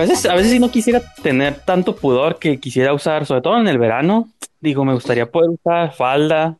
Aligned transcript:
veces, 0.00 0.26
a 0.26 0.34
veces 0.34 0.52
sí 0.52 0.58
no 0.58 0.70
quisiera 0.70 1.02
tener 1.22 1.60
tanto 1.60 1.96
pudor 1.96 2.38
que 2.38 2.58
quisiera 2.58 2.92
usar, 2.92 3.26
sobre 3.26 3.42
todo 3.42 3.58
en 3.58 3.68
el 3.68 3.78
verano. 3.78 4.28
Digo, 4.60 4.84
me 4.84 4.94
gustaría 4.94 5.30
poder 5.30 5.50
usar 5.50 5.94
falda. 5.94 6.56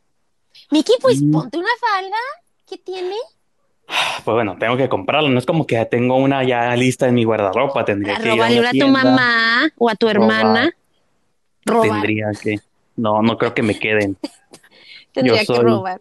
Miki, 0.70 0.92
pues 1.00 1.20
ponte 1.30 1.58
una 1.58 1.68
falda. 1.80 2.16
¿Qué 2.68 2.78
tiene? 2.78 3.16
Pues 4.24 4.34
bueno, 4.34 4.56
tengo 4.58 4.76
que 4.76 4.88
comprarlo. 4.88 5.28
No 5.28 5.38
es 5.38 5.46
como 5.46 5.66
que 5.66 5.84
tengo 5.86 6.16
una 6.16 6.44
ya 6.44 6.74
lista 6.76 7.08
en 7.08 7.14
mi 7.14 7.24
guardarropa. 7.24 7.84
Tendría 7.84 8.16
que 8.16 8.34
ir 8.34 8.42
a 8.42 8.46
una 8.46 8.70
a 8.70 8.72
tu 8.72 8.88
mamá 8.88 9.72
o 9.76 9.90
a 9.90 9.94
tu 9.96 10.08
hermana. 10.08 10.70
Tendría 11.64 12.30
que. 12.40 12.60
No, 12.96 13.22
no 13.22 13.36
creo 13.36 13.54
que 13.54 13.62
me 13.62 13.78
queden. 13.78 14.16
Tendría 15.12 15.44
que 15.44 15.54
robar. 15.54 16.00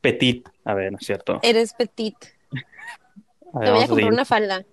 Petit. 0.00 0.48
A 0.64 0.74
ver, 0.74 0.92
¿no 0.92 0.98
es 0.98 1.06
cierto? 1.06 1.40
Eres 1.42 1.72
petit. 1.72 2.16
Te 2.50 3.70
voy 3.70 3.82
a 3.82 3.86
comprar 3.86 4.12
una 4.12 4.24
falda. 4.24 4.64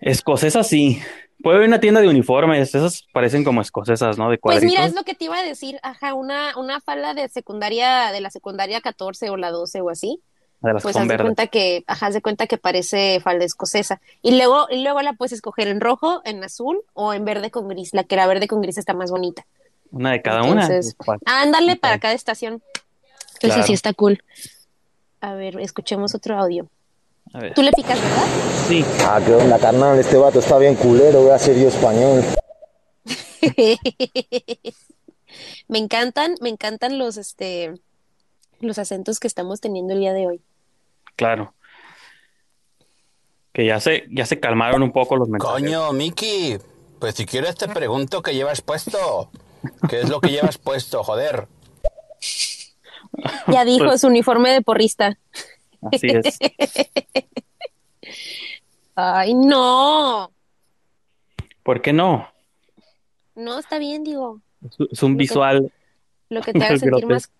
Escocesa 0.00 0.62
sí. 0.62 1.00
Puede 1.42 1.56
haber 1.56 1.68
una 1.68 1.80
tienda 1.80 2.00
de 2.00 2.08
uniformes, 2.08 2.74
esas 2.74 3.04
parecen 3.12 3.44
como 3.44 3.60
escocesas, 3.60 4.16
¿no? 4.16 4.30
De 4.30 4.38
Pues 4.38 4.62
mira, 4.62 4.86
es 4.86 4.94
lo 4.94 5.04
que 5.04 5.14
te 5.14 5.26
iba 5.26 5.38
a 5.38 5.42
decir, 5.42 5.78
ajá, 5.82 6.14
una, 6.14 6.56
una 6.56 6.80
falda 6.80 7.12
de 7.12 7.28
secundaria, 7.28 8.12
de 8.12 8.20
la 8.20 8.30
secundaria 8.30 8.80
14 8.80 9.28
o 9.30 9.36
la 9.36 9.50
12 9.50 9.80
o 9.82 9.90
así. 9.90 10.20
De 10.60 10.72
las 10.72 10.82
pues 10.82 10.96
haz 10.96 11.06
de 11.06 11.18
cuenta 11.18 11.46
que, 11.48 11.84
ajá, 11.86 12.06
haz 12.06 12.14
de 12.14 12.22
cuenta 12.22 12.46
que 12.46 12.56
parece 12.56 13.20
falda 13.20 13.44
escocesa. 13.44 14.00
Y 14.22 14.38
luego, 14.38 14.68
y 14.70 14.82
luego 14.82 15.02
la 15.02 15.12
puedes 15.12 15.32
escoger 15.32 15.68
en 15.68 15.80
rojo, 15.80 16.22
en 16.24 16.42
azul 16.42 16.80
o 16.94 17.12
en 17.12 17.26
verde 17.26 17.50
con 17.50 17.68
gris. 17.68 17.92
La 17.92 18.04
que 18.04 18.14
era 18.14 18.26
verde 18.26 18.48
con 18.48 18.62
gris 18.62 18.78
está 18.78 18.94
más 18.94 19.10
bonita. 19.10 19.44
Una 19.90 20.12
de 20.12 20.22
cada 20.22 20.44
una. 20.44 20.68
Ándale 21.26 21.76
para 21.76 21.98
cada 21.98 22.14
estación. 22.14 22.62
Entonces 23.34 23.66
sí 23.66 23.74
está 23.74 23.92
cool. 23.92 24.22
A 25.20 25.34
ver, 25.34 25.60
escuchemos 25.60 26.14
otro 26.14 26.38
audio. 26.38 26.68
Tú 27.54 27.62
le 27.62 27.72
picas, 27.72 28.00
¿verdad? 28.00 28.26
Sí. 28.68 28.84
Ah, 29.00 29.20
qué 29.24 29.34
onda, 29.34 29.58
carnal, 29.58 29.98
este 29.98 30.16
vato 30.16 30.38
está 30.38 30.56
bien 30.56 30.76
culero, 30.76 31.22
voy 31.22 31.32
a 31.32 31.38
ser 31.38 31.58
yo 31.58 31.66
español. 31.66 32.22
me 35.68 35.78
encantan, 35.78 36.36
me 36.40 36.48
encantan 36.48 36.96
los, 36.96 37.16
este, 37.16 37.74
los 38.60 38.78
acentos 38.78 39.18
que 39.18 39.26
estamos 39.26 39.60
teniendo 39.60 39.94
el 39.94 40.00
día 40.00 40.12
de 40.12 40.28
hoy. 40.28 40.42
Claro. 41.16 41.54
Que 43.52 43.66
ya 43.66 43.80
se, 43.80 44.04
ya 44.10 44.26
se 44.26 44.38
calmaron 44.38 44.84
un 44.84 44.92
poco 44.92 45.16
los 45.16 45.28
mensajes. 45.28 45.60
Coño, 45.60 45.92
Miki, 45.92 46.58
pues 47.00 47.16
si 47.16 47.26
quieres 47.26 47.56
te 47.56 47.66
pregunto 47.66 48.22
qué 48.22 48.32
llevas 48.32 48.62
puesto. 48.62 49.30
¿Qué 49.88 50.02
es 50.02 50.08
lo 50.08 50.20
que 50.20 50.30
llevas 50.30 50.58
puesto, 50.58 51.02
joder? 51.02 51.48
Ya 53.48 53.64
dijo 53.64 53.86
pues 53.86 54.02
su 54.02 54.06
uniforme 54.06 54.50
de 54.50 54.62
porrista. 54.62 55.18
Así 55.92 56.08
es. 56.08 56.38
Ay, 58.94 59.34
no. 59.34 60.30
¿Por 61.62 61.82
qué 61.82 61.92
no? 61.92 62.28
No, 63.34 63.58
está 63.58 63.78
bien, 63.78 64.04
digo. 64.04 64.40
Es 64.90 65.02
un 65.02 65.16
visual. 65.16 65.72
lo 66.28 66.42
que 66.42 66.52
te 66.52 66.64
haga 66.64 66.76
sentir 66.78 67.06
más. 67.06 67.30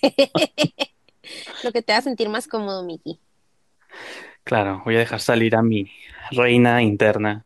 lo 1.64 1.72
que 1.72 1.82
te 1.82 1.92
haga 1.92 2.02
sentir 2.02 2.28
más 2.28 2.46
cómodo, 2.46 2.82
Miki. 2.82 3.18
Claro, 4.44 4.82
voy 4.84 4.96
a 4.96 5.00
dejar 5.00 5.20
salir 5.20 5.56
a 5.56 5.62
mi 5.62 5.90
reina 6.30 6.82
interna. 6.82 7.44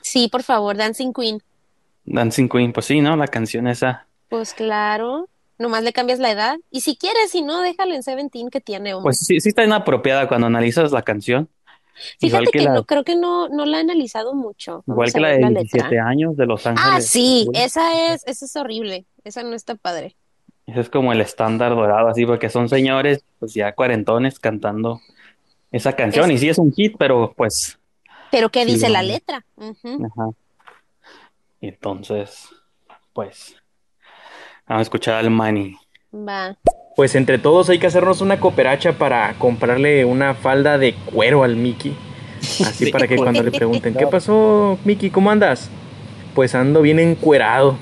Sí, 0.00 0.28
por 0.28 0.42
favor, 0.42 0.76
Dancing 0.76 1.12
Queen. 1.12 1.42
Dancing 2.04 2.48
Queen, 2.48 2.72
pues 2.72 2.86
sí, 2.86 3.00
¿no? 3.00 3.16
La 3.16 3.28
canción 3.28 3.68
esa. 3.68 4.06
Pues 4.28 4.54
claro 4.54 5.28
nomás 5.62 5.82
le 5.82 5.92
cambias 5.92 6.18
la 6.18 6.30
edad. 6.30 6.58
Y 6.70 6.82
si 6.82 6.96
quieres, 6.96 7.30
si 7.30 7.40
no, 7.40 7.62
déjalo 7.62 7.94
en 7.94 8.02
Seventeen 8.02 8.50
que 8.50 8.60
tiene. 8.60 8.94
Pues 9.00 9.20
sí, 9.20 9.40
sí 9.40 9.48
está 9.48 9.64
inapropiada 9.64 10.28
cuando 10.28 10.46
analizas 10.46 10.92
la 10.92 11.02
canción. 11.02 11.48
Fíjate 12.18 12.50
que, 12.50 12.64
no, 12.64 12.84
creo 12.84 13.04
que 13.04 13.16
no, 13.16 13.48
no 13.48 13.64
la 13.64 13.78
he 13.78 13.80
analizado 13.80 14.34
mucho. 14.34 14.82
igual 14.86 15.12
que 15.12 15.20
la 15.20 15.28
de 15.28 15.38
17 15.38 15.98
años 15.98 16.36
de 16.36 16.46
Los 16.46 16.66
Ángeles. 16.66 16.90
Ah, 16.90 17.00
sí, 17.00 17.48
esa 17.54 18.12
es, 18.12 18.26
esa 18.26 18.44
es 18.44 18.56
horrible. 18.56 19.06
Esa 19.24 19.42
no 19.42 19.54
está 19.54 19.74
padre. 19.74 20.16
Ese 20.66 20.80
es 20.80 20.90
como 20.90 21.12
el 21.12 21.20
estándar 21.20 21.74
dorado, 21.74 22.08
así, 22.08 22.24
porque 22.24 22.48
son 22.48 22.68
señores, 22.68 23.24
pues 23.38 23.54
ya 23.54 23.72
cuarentones 23.74 24.38
cantando 24.38 25.00
esa 25.70 25.94
canción. 25.94 26.30
Y 26.30 26.38
sí 26.38 26.48
es 26.48 26.58
un 26.58 26.72
hit, 26.72 26.96
pero 26.98 27.32
pues. 27.36 27.78
Pero 28.30 28.48
¿qué 28.48 28.64
dice 28.64 28.88
la 28.88 29.02
letra? 29.02 29.44
Ajá. 29.56 30.30
Entonces, 31.60 32.48
pues, 33.12 33.61
Vamos 34.72 34.86
a 34.86 34.88
escuchar 34.88 35.16
al 35.16 35.28
Manny. 35.28 35.76
Va. 36.14 36.56
Pues 36.96 37.14
entre 37.14 37.36
todos 37.36 37.68
hay 37.68 37.78
que 37.78 37.86
hacernos 37.86 38.22
una 38.22 38.40
cooperacha 38.40 38.94
para 38.94 39.34
comprarle 39.34 40.06
una 40.06 40.32
falda 40.32 40.78
de 40.78 40.94
cuero 40.94 41.44
al 41.44 41.56
Mickey. 41.56 41.94
Así 42.40 42.86
para 42.90 43.06
que 43.06 43.16
cuando 43.16 43.42
le 43.42 43.50
pregunten, 43.50 43.92
¿qué 43.92 44.06
pasó, 44.06 44.78
Mickey? 44.86 45.10
¿Cómo 45.10 45.30
andas? 45.30 45.68
Pues 46.34 46.54
ando 46.54 46.80
bien 46.80 47.00
encuerado. 47.00 47.76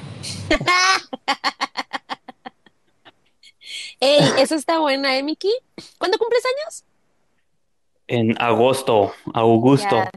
Ey, 4.01 4.25
eso 4.41 4.57
está 4.57 4.81
buena, 4.81 5.17
¿eh, 5.17 5.23
Mickey? 5.23 5.53
¿Cuándo 5.97 6.19
cumples 6.19 6.43
años? 6.45 6.83
En 8.09 8.35
agosto, 8.43 9.13
Augusto. 9.33 10.09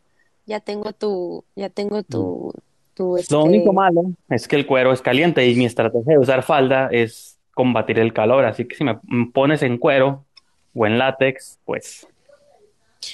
Ya, 0.48 0.60
tengo 0.60 0.92
tu, 0.92 1.46
ya 1.56 1.70
tengo 1.70 2.02
tu, 2.02 2.52
lo 2.98 3.18
este 3.18 3.36
único 3.36 3.74
malo 3.74 4.04
es 4.30 4.48
que 4.48 4.56
el 4.56 4.66
cuero 4.66 4.94
es 4.94 5.02
caliente 5.02 5.48
y 5.48 5.56
mi 5.56 5.66
estrategia 5.66 6.14
de 6.14 6.20
usar 6.20 6.44
falda 6.44 6.90
es 6.92 7.38
combatir 7.54 8.00
el 8.00 8.14
calor, 8.14 8.46
así 8.46 8.66
que 8.66 8.76
si 8.76 8.84
me 8.84 9.00
pones 9.34 9.62
en 9.62 9.78
cuero 9.78 10.26
o 10.74 10.86
en 10.86 10.98
látex, 10.98 11.60
pues... 11.66 12.08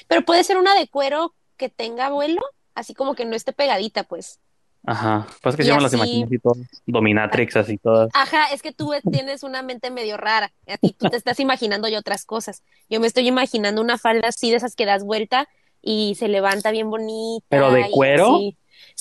Pero 0.07 0.21
puede 0.21 0.43
ser 0.43 0.57
una 0.57 0.75
de 0.75 0.87
cuero 0.87 1.33
que 1.57 1.69
tenga 1.69 2.09
vuelo, 2.09 2.41
así 2.75 2.93
como 2.93 3.15
que 3.15 3.25
no 3.25 3.35
esté 3.35 3.53
pegadita, 3.53 4.03
pues. 4.03 4.39
Ajá, 4.85 5.27
pues 5.41 5.55
que 5.55 5.63
se 5.63 5.69
llaman 5.69 5.83
las 5.83 5.93
imágenes 5.93 6.31
y 6.31 6.39
todo, 6.39 6.55
dominatrix 6.85 7.57
así 7.57 7.77
todas. 7.77 8.09
Ajá, 8.13 8.45
es 8.53 8.61
que 8.61 8.71
tú 8.71 8.93
tienes 9.11 9.43
una 9.43 9.61
mente 9.61 9.91
medio 9.91 10.15
rara, 10.15 10.53
y 10.81 10.93
tú 10.93 11.09
te 11.09 11.17
estás 11.17 11.39
imaginando 11.39 11.89
yo 11.89 11.99
otras 11.99 12.25
cosas. 12.25 12.63
Yo 12.89 12.99
me 12.99 13.07
estoy 13.07 13.27
imaginando 13.27 13.81
una 13.81 13.97
falda 13.97 14.29
así 14.29 14.51
de 14.51 14.57
esas 14.57 14.75
que 14.75 14.85
das 14.85 15.03
vuelta 15.03 15.49
y 15.81 16.15
se 16.15 16.27
levanta 16.27 16.71
bien 16.71 16.89
bonita. 16.89 17.45
¿Pero 17.49 17.71
de 17.71 17.89
cuero? 17.91 18.39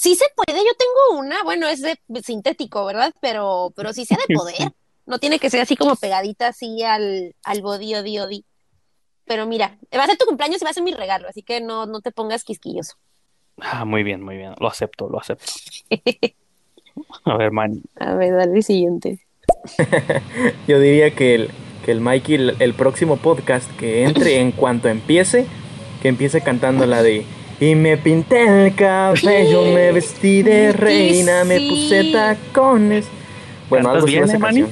Sí 0.01 0.15
se 0.15 0.27
puede, 0.37 0.61
yo 0.61 0.73
tengo 0.79 1.19
una, 1.19 1.43
bueno, 1.43 1.67
es 1.67 1.83
de 1.83 1.99
sintético, 2.23 2.85
¿verdad? 2.85 3.13
Pero, 3.21 3.73
pero 3.75 3.93
sí 3.93 4.05
se 4.05 4.15
ha 4.15 4.19
de 4.29 4.33
poder. 4.37 4.73
No 5.07 5.19
tiene 5.19 5.41
que 5.41 5.51
ser 5.51 5.61
así 5.61 5.75
como 5.75 5.97
pegadita 5.97 6.47
así 6.47 6.85
al, 6.85 7.35
al 7.43 7.63
body, 7.63 7.97
odi, 7.97 8.19
odi. 8.21 8.45
Pero 9.25 9.45
mira, 9.47 9.77
va 9.93 10.05
a 10.05 10.07
ser 10.07 10.17
tu 10.17 10.25
cumpleaños 10.25 10.63
y 10.63 10.65
va 10.65 10.71
a 10.71 10.75
ser 10.75 10.85
mi 10.85 10.95
regalo, 10.95 11.27
así 11.29 11.43
que 11.43 11.61
no, 11.61 11.87
no 11.87 12.01
te 12.01 12.13
pongas 12.13 12.45
quisquilloso. 12.45 12.95
Ah, 13.61 13.85
muy 13.85 14.05
bien, 14.05 14.23
muy 14.23 14.37
bien. 14.37 14.55
Lo 14.61 14.69
acepto, 14.69 15.09
lo 15.09 15.19
acepto. 15.19 15.51
a 17.25 17.37
ver, 17.37 17.51
Manny. 17.51 17.83
A 17.97 18.15
ver, 18.15 18.37
dale 18.37 18.59
el 18.59 18.63
siguiente. 18.63 19.27
Yo 20.69 20.79
diría 20.79 21.13
que 21.13 21.35
el, 21.35 21.51
que 21.85 21.91
el 21.91 22.01
Mikey, 22.01 22.55
el 22.61 22.75
próximo 22.75 23.17
podcast 23.17 23.69
que 23.77 24.05
entre 24.05 24.39
en 24.39 24.53
cuanto 24.53 24.89
empiece, 24.89 25.47
que 26.03 26.07
empiece 26.07 26.41
cantando 26.41 26.87
la 26.87 27.03
de 27.03 27.27
y 27.61 27.75
me 27.75 27.97
pinté 27.97 28.67
el 28.67 28.75
cabello, 28.75 29.63
me 29.63 29.93
vestí 29.93 30.43
de 30.43 30.73
reina, 30.73 31.45
me 31.45 31.61
puse 31.69 32.13
tacones. 32.13 33.07
Bueno, 33.69 33.91
algo 33.91 34.07
bien, 34.07 34.31
¿eh, 34.31 34.39
Manny? 34.39 34.67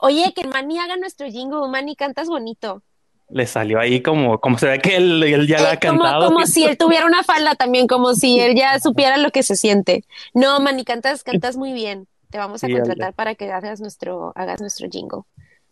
Oye, 0.00 0.32
que 0.34 0.46
Manny 0.46 0.78
haga 0.78 0.96
nuestro 0.96 1.26
jingo, 1.28 1.68
Manny, 1.68 1.96
cantas 1.96 2.28
bonito. 2.28 2.82
Le 3.30 3.46
salió 3.46 3.80
ahí 3.80 4.02
como, 4.02 4.38
como 4.38 4.58
se 4.58 4.68
ve 4.68 4.78
que 4.80 4.96
él, 4.96 5.46
ya 5.46 5.60
la 5.60 5.70
ha 5.70 5.74
eh, 5.74 5.78
cantado. 5.78 6.26
Como, 6.26 6.46
si 6.46 6.64
él 6.64 6.76
tuviera 6.76 7.06
una 7.06 7.22
falda 7.22 7.54
también, 7.54 7.86
como 7.86 8.14
si 8.14 8.40
él 8.40 8.54
ya 8.54 8.78
supiera 8.80 9.16
lo 9.16 9.30
que 9.30 9.42
se 9.42 9.56
siente. 9.56 10.04
No, 10.32 10.60
Manny, 10.60 10.84
cantas, 10.84 11.24
cantas 11.24 11.56
muy 11.56 11.72
bien. 11.72 12.06
Te 12.30 12.38
vamos 12.38 12.64
a 12.64 12.68
contratar 12.68 13.14
para 13.14 13.34
que 13.34 13.50
hagas 13.52 13.80
nuestro, 13.80 14.32
hagas 14.34 14.60
nuestro 14.60 14.88
jingo. 14.90 15.26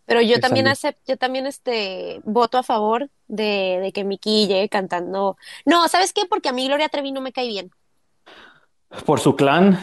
Pero 0.05 0.21
yo 0.21 0.39
también 0.39 0.67
acepto, 0.67 1.01
yo 1.07 1.17
también 1.17 1.47
este 1.47 2.19
voto 2.25 2.57
a 2.57 2.63
favor 2.63 3.09
de, 3.27 3.79
de 3.81 3.91
que 3.93 4.03
Miki 4.03 4.47
llegue 4.47 4.67
cantando. 4.69 5.37
No, 5.65 5.87
¿sabes 5.87 6.11
qué? 6.11 6.25
Porque 6.25 6.49
a 6.49 6.53
mí 6.53 6.67
Gloria 6.67 6.89
Trevi 6.89 7.11
no 7.11 7.21
me 7.21 7.31
cae 7.31 7.47
bien. 7.47 7.71
¿Por 9.05 9.19
su 9.19 9.35
clan? 9.35 9.79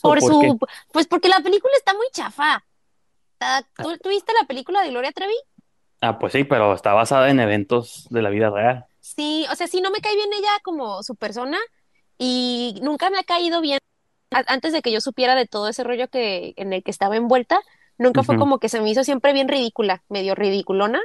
Por, 0.00 0.20
su 0.20 0.58
pues 0.92 1.06
porque 1.06 1.28
la 1.28 1.40
película 1.40 1.72
está 1.76 1.94
muy 1.94 2.06
chafa. 2.12 2.64
¿Tú, 3.76 3.98
¿Tú, 3.98 4.08
viste 4.08 4.32
la 4.40 4.46
película 4.46 4.82
de 4.82 4.90
Gloria 4.90 5.12
Trevi? 5.12 5.34
Ah, 6.00 6.18
pues 6.18 6.32
sí, 6.32 6.44
pero 6.44 6.74
está 6.74 6.92
basada 6.92 7.30
en 7.30 7.40
eventos 7.40 8.06
de 8.10 8.22
la 8.22 8.30
vida 8.30 8.50
real. 8.50 8.86
Sí, 9.00 9.46
o 9.50 9.54
sea, 9.54 9.66
sí, 9.66 9.80
no 9.80 9.90
me 9.90 10.00
cae 10.00 10.14
bien 10.14 10.32
ella 10.32 10.50
como 10.62 11.02
su 11.02 11.14
persona 11.16 11.58
y 12.16 12.78
nunca 12.82 13.10
me 13.10 13.18
ha 13.18 13.24
caído 13.24 13.60
bien 13.60 13.78
antes 14.30 14.72
de 14.72 14.82
que 14.82 14.92
yo 14.92 15.00
supiera 15.00 15.34
de 15.34 15.46
todo 15.46 15.68
ese 15.68 15.84
rollo 15.84 16.08
que 16.08 16.54
en 16.56 16.72
el 16.72 16.82
que 16.82 16.90
estaba 16.90 17.16
envuelta 17.16 17.60
Nunca 17.98 18.22
fue 18.22 18.36
como 18.36 18.58
que 18.58 18.68
se 18.68 18.80
me 18.80 18.90
hizo 18.90 19.04
siempre 19.04 19.32
bien 19.32 19.48
ridícula, 19.48 20.02
medio 20.08 20.34
ridiculona. 20.34 21.00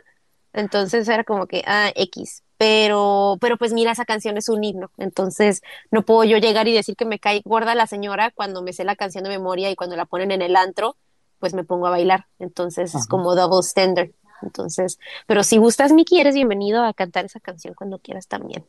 Entonces 0.54 1.08
era 1.08 1.24
como 1.24 1.46
que, 1.46 1.64
ah, 1.68 1.92
X. 1.96 2.44
Pero, 2.58 3.38
pero 3.40 3.58
pues 3.58 3.72
mira, 3.72 3.92
esa 3.92 4.06
canción 4.06 4.38
es 4.38 4.50
un 4.50 4.64
himno. 4.64 4.92
Entonces 4.98 5.62
no 5.92 6.04
puedo 6.04 6.24
yo 6.24 6.38
llegar 6.38 6.68
y 6.68 6.74
decir 6.74 6.96
que 6.96 7.06
me 7.06 7.20
cae 7.20 7.42
gorda 7.46 7.76
la 7.76 7.88
señora 7.88 8.32
cuando 8.32 8.62
me 8.62 8.74
sé 8.74 8.84
la 8.84 8.96
canción 8.96 9.24
de 9.24 9.30
memoria 9.30 9.70
y 9.70 9.76
cuando 9.76 9.96
la 9.96 10.06
ponen 10.06 10.32
en 10.32 10.42
el 10.42 10.56
antro, 10.56 10.98
pues 11.40 11.54
me 11.54 11.64
pongo 11.64 11.88
a 11.88 11.92
bailar. 11.92 12.28
Entonces 12.40 12.96
es 12.96 13.08
como 13.08 13.36
double 13.36 13.60
standard. 13.62 14.10
Entonces, 14.42 15.00
pero 15.28 15.44
si 15.44 15.58
gustas, 15.58 15.92
Miki, 15.92 16.20
eres 16.20 16.34
bienvenido 16.34 16.84
a 16.84 16.94
cantar 16.94 17.26
esa 17.26 17.40
canción 17.40 17.74
cuando 17.74 18.00
quieras 18.00 18.28
también. 18.28 18.66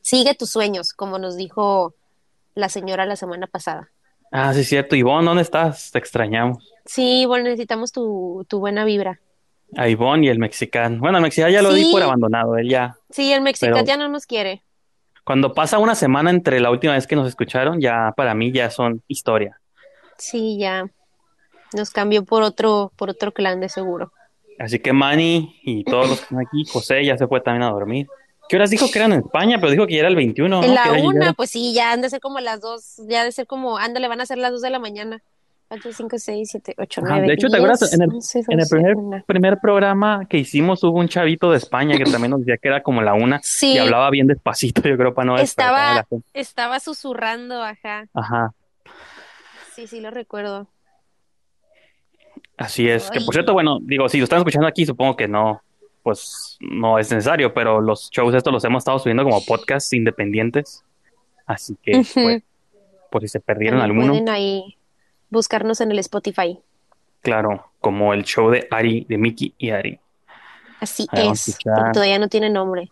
Sigue 0.00 0.34
tus 0.34 0.50
sueños, 0.50 0.92
como 0.92 1.18
nos 1.18 1.36
dijo 1.36 1.94
la 2.54 2.68
señora 2.68 3.06
la 3.06 3.16
semana 3.16 3.46
pasada. 3.46 3.90
Ah, 4.30 4.52
sí, 4.52 4.60
es 4.60 4.68
cierto. 4.68 4.96
Ivonne, 4.96 5.26
¿dónde 5.26 5.42
estás? 5.42 5.90
Te 5.90 5.98
extrañamos. 5.98 6.72
Sí, 6.84 7.24
bueno, 7.26 7.44
necesitamos 7.44 7.92
tu, 7.92 8.44
tu 8.48 8.60
buena 8.60 8.84
vibra. 8.84 9.20
A 9.76 9.88
Ivonne 9.88 10.26
y 10.26 10.28
el 10.30 10.38
mexicano. 10.38 10.98
Bueno, 10.98 11.18
el 11.18 11.22
mexicano 11.22 11.52
ya 11.52 11.62
lo 11.62 11.72
di 11.72 11.90
por 11.92 12.02
abandonado, 12.02 12.56
él 12.56 12.68
ya. 12.68 12.96
Sí, 13.10 13.32
el 13.32 13.42
mexicano 13.42 13.84
ya 13.84 13.96
no 13.96 14.08
nos 14.08 14.26
quiere. 14.26 14.62
Cuando 15.24 15.52
pasa 15.52 15.78
una 15.78 15.94
semana 15.94 16.30
entre 16.30 16.58
la 16.58 16.70
última 16.70 16.94
vez 16.94 17.06
que 17.06 17.16
nos 17.16 17.28
escucharon, 17.28 17.80
ya 17.80 18.14
para 18.16 18.34
mí 18.34 18.50
ya 18.50 18.70
son 18.70 19.02
historia. 19.08 19.60
Sí, 20.16 20.56
ya. 20.58 20.88
Nos 21.74 21.90
cambió 21.90 22.24
por 22.24 22.42
otro, 22.42 22.92
por 22.96 23.10
otro 23.10 23.32
clan 23.32 23.60
de 23.60 23.68
seguro. 23.68 24.10
Así 24.58 24.78
que 24.78 24.92
Manny 24.92 25.60
y 25.62 25.84
todos 25.84 26.08
los 26.08 26.18
que 26.18 26.22
están 26.24 26.40
aquí, 26.40 26.64
José 26.72 27.04
ya 27.04 27.18
se 27.18 27.26
fue 27.26 27.42
también 27.42 27.62
a 27.62 27.70
dormir. 27.70 28.08
¿Qué 28.48 28.56
horas 28.56 28.70
dijo 28.70 28.90
que 28.90 28.98
eran 28.98 29.12
en 29.12 29.20
España? 29.20 29.58
Pero 29.60 29.70
dijo 29.70 29.86
que 29.86 29.94
ya 29.94 30.00
era 30.00 30.08
el 30.08 30.16
21, 30.16 30.48
¿no? 30.48 30.64
En 30.64 30.74
la 30.74 30.84
Que 30.84 30.98
era 30.98 31.02
una, 31.06 31.32
pues 31.34 31.50
sí, 31.50 31.74
ya 31.74 31.92
han 31.92 32.00
de 32.00 32.10
ser 32.10 32.20
como 32.20 32.40
las 32.40 32.60
dos, 32.60 32.96
ya 33.08 33.20
han 33.20 33.26
de 33.26 33.32
ser 33.32 33.46
como, 33.46 33.78
ándale, 33.78 34.08
van 34.08 34.20
a 34.20 34.26
ser 34.26 34.38
las 34.38 34.52
dos 34.52 34.62
de 34.62 34.70
la 34.70 34.78
mañana. 34.78 35.22
4, 35.68 35.92
5, 35.92 36.18
6, 36.18 36.48
7, 36.50 36.74
8, 36.78 37.00
Ajá, 37.04 37.10
9, 37.10 37.26
de 37.26 37.34
hecho, 37.34 37.48
¿te 37.48 37.56
acuerdas? 37.56 37.92
En 37.92 38.00
el, 38.00 38.10
en 38.48 39.12
el 39.12 39.22
primer, 39.24 39.58
programa 39.58 40.26
que 40.26 40.38
hicimos 40.38 40.82
hubo 40.82 40.98
un 40.98 41.08
chavito 41.08 41.50
de 41.50 41.58
España 41.58 41.98
que 41.98 42.04
también 42.04 42.30
nos 42.30 42.40
decía 42.40 42.56
que 42.56 42.68
era 42.68 42.82
como 42.82 43.02
la 43.02 43.12
una 43.12 43.38
Sí, 43.42 43.74
y 43.74 43.78
hablaba 43.78 44.08
bien 44.08 44.26
despacito, 44.26 44.80
yo 44.88 44.96
creo, 44.96 45.12
para 45.12 45.26
no 45.26 45.36
despertar 45.36 45.68
a 45.68 45.72
la 45.72 46.00
estaba, 46.00 46.06
gente. 46.08 46.26
estaba 46.32 46.80
susurrando, 46.80 47.62
ajá. 47.62 48.06
Ajá, 48.14 48.54
Sí, 49.74 49.86
sí, 49.86 50.00
lo 50.00 50.10
recuerdo. 50.10 50.66
así 52.56 52.88
es. 52.88 53.10
Que 53.10 53.20
por 53.20 53.34
cierto, 53.34 53.52
bueno, 53.52 53.78
digo, 53.82 54.08
si 54.08 54.18
lo 54.18 54.24
están 54.24 54.38
escuchando 54.38 54.66
aquí, 54.66 54.86
supongo 54.86 55.16
que 55.16 55.28
no, 55.28 55.62
pues 56.08 56.56
no 56.60 56.98
es 56.98 57.10
necesario, 57.10 57.52
pero 57.52 57.82
los 57.82 58.10
shows 58.10 58.34
estos 58.34 58.50
los 58.50 58.64
hemos 58.64 58.80
estado 58.80 58.98
subiendo 58.98 59.24
como 59.24 59.44
podcasts 59.44 59.92
independientes. 59.92 60.82
Así 61.44 61.76
que, 61.82 62.02
pues, 62.14 62.42
por 63.10 63.20
si 63.20 63.28
se 63.28 63.40
perdieron 63.40 63.78
También 63.78 63.98
alguno, 63.98 64.12
pueden 64.14 64.30
ahí 64.30 64.78
buscarnos 65.28 65.82
en 65.82 65.90
el 65.90 65.98
Spotify. 65.98 66.58
claro, 67.20 67.72
como 67.80 68.14
el 68.14 68.24
show 68.24 68.48
de 68.48 68.66
Ari, 68.70 69.04
de 69.06 69.18
Mickey 69.18 69.52
y 69.58 69.68
Ari. 69.68 70.00
Así 70.80 71.06
Ahí 71.10 71.28
es, 71.28 71.58
porque 71.62 71.92
todavía 71.92 72.18
no 72.18 72.28
tiene 72.28 72.48
nombre. 72.48 72.90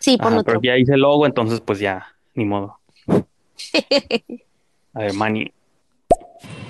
Sí, 0.00 0.16
Ajá, 0.18 0.30
otro. 0.30 0.42
pero 0.44 0.60
ya 0.60 0.76
hice 0.76 0.94
el 0.94 1.00
logo, 1.02 1.26
entonces 1.26 1.60
pues 1.60 1.78
ya, 1.78 2.08
ni 2.34 2.44
modo. 2.44 2.80
A 4.94 4.98
ver, 4.98 5.12
Manny. 5.14 5.52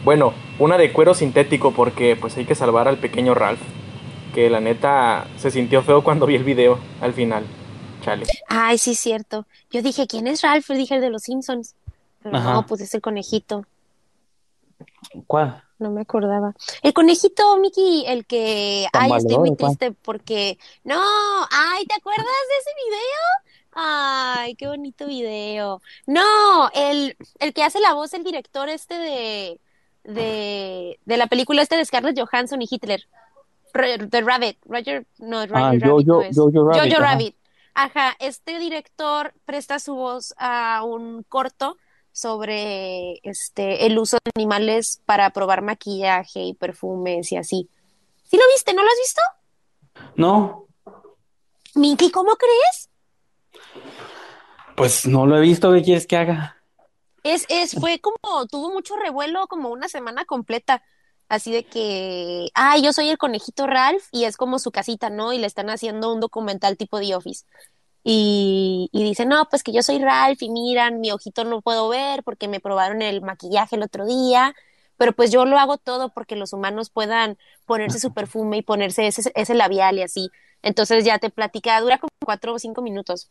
Bueno, 0.05 0.35
una 0.59 0.77
de 0.77 0.93
cuero 0.93 1.15
sintético 1.15 1.73
porque 1.73 2.15
pues 2.21 2.37
hay 2.37 2.45
que 2.45 2.55
salvar 2.55 2.89
al 2.89 2.99
pequeño 2.99 3.35
Ralph. 3.35 3.63
Que 4.35 4.49
la 4.49 4.61
neta 4.61 5.27
se 5.37 5.51
sintió 5.51 5.83
feo 5.83 6.05
cuando 6.05 6.27
vi 6.27 6.37
el 6.37 6.45
video 6.45 6.79
al 7.01 7.13
final. 7.15 7.45
Chale. 8.03 8.27
Ay, 8.49 8.79
sí, 8.79 8.95
cierto. 8.95 9.47
Yo 9.71 9.83
dije, 9.83 10.07
¿quién 10.07 10.27
es 10.27 10.43
Ralph? 10.43 10.67
Yo 10.69 10.75
dije 10.75 10.95
el 10.95 11.01
de 11.01 11.11
los 11.11 11.23
Simpsons. 11.23 11.75
Pero 12.23 12.37
Ajá. 12.37 12.53
no, 12.53 12.67
pues 12.67 12.81
es 12.81 12.95
el 12.95 13.01
conejito. 13.01 13.65
¿Cuál? 15.27 15.63
No 15.79 15.91
me 15.91 16.03
acordaba. 16.03 16.55
El 16.83 16.93
conejito, 16.93 17.57
Mickey, 17.59 18.05
el 18.07 18.27
que, 18.27 18.87
¿Tan 18.93 19.05
ay, 19.05 19.13
estoy 19.19 19.39
muy 19.39 19.57
cuál? 19.57 19.77
triste 19.77 19.93
porque, 20.03 20.59
no, 20.85 21.01
ay, 21.51 21.87
¿te 21.87 21.95
acuerdas 21.95 22.27
de 22.27 22.59
ese 22.61 22.71
video? 22.87 23.55
Ay, 23.73 24.55
qué 24.57 24.67
bonito 24.67 25.07
video. 25.07 25.81
No, 26.07 26.71
el, 26.75 27.17
el 27.39 27.55
que 27.55 27.63
hace 27.65 27.81
la 27.81 27.95
voz, 27.95 28.13
el 28.13 28.25
director 28.25 28.69
este 28.69 28.95
de, 28.99 29.61
de, 30.05 31.01
de 31.05 31.17
la 31.17 31.27
película 31.29 31.63
este 31.63 31.77
de 31.77 31.85
Scarlett 31.85 32.19
Johansson 32.19 32.61
y 32.61 32.69
Hitler. 32.71 33.07
The 33.73 34.21
Rabbit, 34.23 34.59
Roger, 34.65 35.07
no, 35.19 35.41
Roger 35.47 35.57
Ah, 35.57 35.71
Rabbit 35.73 35.85
Jojo- 35.85 36.05
no 36.07 36.23
es. 36.23 36.37
Jojo 36.37 36.65
Rabbit, 36.69 36.93
Jojo 36.93 37.03
ajá. 37.03 37.13
Rabbit. 37.13 37.37
Ajá, 37.75 38.17
este 38.19 38.59
director 38.59 39.33
presta 39.45 39.79
su 39.79 39.95
voz 39.95 40.35
a 40.39 40.83
un 40.85 41.23
corto 41.23 41.77
sobre 42.13 43.21
este 43.23 43.87
el 43.87 43.97
uso 43.99 44.19
de 44.25 44.33
animales 44.35 45.01
para 45.07 45.31
probar 45.31 45.63
maquillaje 45.63 46.41
y 46.41 46.55
perfumes 46.55 47.31
y 47.33 47.37
así. 47.37 47.71
¿Sí 48.25 48.37
lo 48.37 48.43
viste? 48.55 48.75
¿No 48.75 48.83
lo 48.83 48.89
has 48.89 48.99
visto? 48.99 49.23
No, 50.17 50.67
Minky, 51.75 52.11
¿cómo 52.11 52.33
crees? 52.37 52.89
pues 54.77 55.07
no 55.07 55.27
lo 55.27 55.37
he 55.37 55.41
visto. 55.41 55.73
¿Qué 55.73 55.83
quieres 55.83 56.07
que 56.07 56.17
haga? 56.17 56.57
Es, 57.23 57.45
es, 57.51 57.75
fue 57.79 58.01
como, 58.01 58.47
tuvo 58.47 58.71
mucho 58.73 58.97
revuelo 58.97 59.47
como 59.47 59.69
una 59.69 59.89
semana 59.89 60.25
completa. 60.25 60.83
Así 61.31 61.53
de 61.53 61.63
que, 61.63 62.51
ay, 62.55 62.83
yo 62.83 62.93
soy 62.93 63.09
el 63.09 63.17
conejito 63.17 63.69
Ralph 63.69 64.03
y 64.11 64.25
es 64.25 64.37
como 64.37 64.59
su 64.59 64.73
casita, 64.73 65.11
¿no? 65.11 65.33
Y 65.33 65.39
le 65.39 65.47
están 65.47 65.71
haciendo 65.71 66.13
un 66.13 66.19
documental 66.19 66.77
tipo 66.77 66.99
The 66.99 67.15
Office. 67.15 67.45
Y, 68.03 68.89
y 68.91 69.05
dice, 69.05 69.27
no, 69.27 69.49
pues 69.49 69.63
que 69.63 69.71
yo 69.71 69.85
soy 69.85 70.01
Ralph 70.01 70.43
y 70.43 70.51
miran, 70.51 70.99
mi 71.01 71.13
ojito 71.13 71.45
no 71.45 71.63
puedo 71.63 71.89
ver 71.89 72.25
porque 72.25 72.49
me 72.49 72.59
probaron 72.59 73.01
el 73.01 73.23
maquillaje 73.23 73.77
el 73.77 73.85
otro 73.85 74.07
día, 74.07 74.57
pero 74.97 75.13
pues 75.13 75.31
yo 75.31 75.45
lo 75.45 75.57
hago 75.57 75.79
todo 75.79 76.09
porque 76.09 76.35
los 76.35 76.53
humanos 76.53 76.91
puedan 76.91 77.39
ponerse 77.65 78.01
su 78.01 78.13
perfume 78.13 78.57
y 78.57 78.63
ponerse 78.63 79.07
ese, 79.07 79.31
ese 79.37 79.55
labial 79.55 79.99
y 79.99 80.03
así. 80.03 80.31
Entonces 80.63 81.05
ya 81.05 81.21
te 81.21 81.31
platica, 81.31 81.81
dura 81.81 81.99
como 81.99 82.11
cuatro 82.25 82.55
o 82.55 82.59
cinco 82.59 82.83
minutos. 82.83 83.31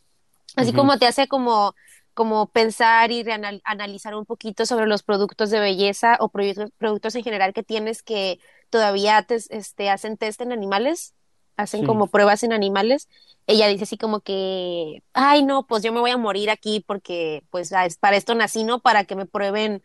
Así 0.56 0.72
como 0.72 0.98
te 0.98 1.06
hace 1.06 1.28
como, 1.28 1.76
como 2.20 2.48
pensar 2.52 3.12
y 3.12 3.24
analizar 3.64 4.14
un 4.16 4.26
poquito 4.26 4.66
sobre 4.66 4.88
los 4.88 5.04
productos 5.04 5.50
de 5.52 5.62
belleza 5.62 6.18
o 6.20 6.30
produ- 6.30 6.70
productos 6.78 7.16
en 7.16 7.24
general 7.24 7.54
que 7.54 7.64
tienes 7.64 8.04
que 8.04 8.40
todavía 8.70 9.24
te, 9.24 9.36
este, 9.36 9.90
hacen 9.90 10.18
test 10.18 10.42
en 10.42 10.52
animales, 10.52 11.14
hacen 11.56 11.82
Sí. 11.82 11.86
como 11.86 12.08
pruebas 12.08 12.44
en 12.44 12.52
animales. 12.54 13.08
Ella 13.48 13.68
dice 13.70 13.86
así 13.86 13.98
como 13.98 14.20
que, 14.20 15.02
ay, 15.14 15.44
no, 15.44 15.66
pues 15.66 15.82
yo 15.82 15.94
me 15.94 16.02
voy 16.02 16.12
a 16.12 16.18
morir 16.18 16.50
aquí 16.50 16.84
porque 16.86 17.44
pues 17.52 17.72
es 17.72 17.98
para 17.98 18.18
esto 18.18 18.36
nací, 18.36 18.66
¿no? 18.66 18.82
Para 18.82 19.06
que 19.06 19.16
me 19.16 19.26
prueben 19.26 19.82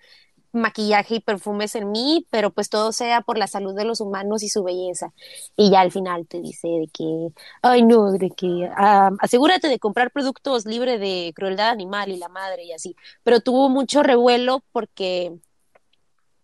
maquillaje 0.55 1.17
y 1.17 1.21
perfumes 1.21 1.75
en 1.75 1.91
mí, 1.91 2.27
pero 2.31 2.51
pues 2.53 2.69
todo 2.71 2.93
sea 2.93 3.21
por 3.23 3.39
la 3.39 3.47
salud 3.47 3.75
de 3.75 3.85
los 3.85 4.01
humanos 4.01 4.43
y 4.43 4.49
su 4.49 4.63
belleza. 4.65 5.13
Y 5.57 5.71
ya 5.71 5.81
al 5.81 5.93
final 5.93 6.27
te 6.27 6.41
dice 6.41 6.69
de 6.69 6.89
que, 6.93 7.29
ay 7.63 7.83
no, 7.83 8.13
de 8.13 8.31
que 8.31 8.69
ah, 8.77 9.11
asegúrate 9.21 9.69
de 9.69 9.79
comprar 9.79 10.11
productos 10.13 10.67
libres 10.67 11.01
de 11.01 11.33
crueldad 11.35 11.71
animal 11.71 12.11
y 12.11 12.17
la 12.17 12.29
madre 12.29 12.65
y 12.65 12.73
así. 12.73 12.97
Pero 13.23 13.41
tuvo 13.41 13.69
mucho 13.69 14.03
revuelo 14.03 14.65
porque, 14.73 15.33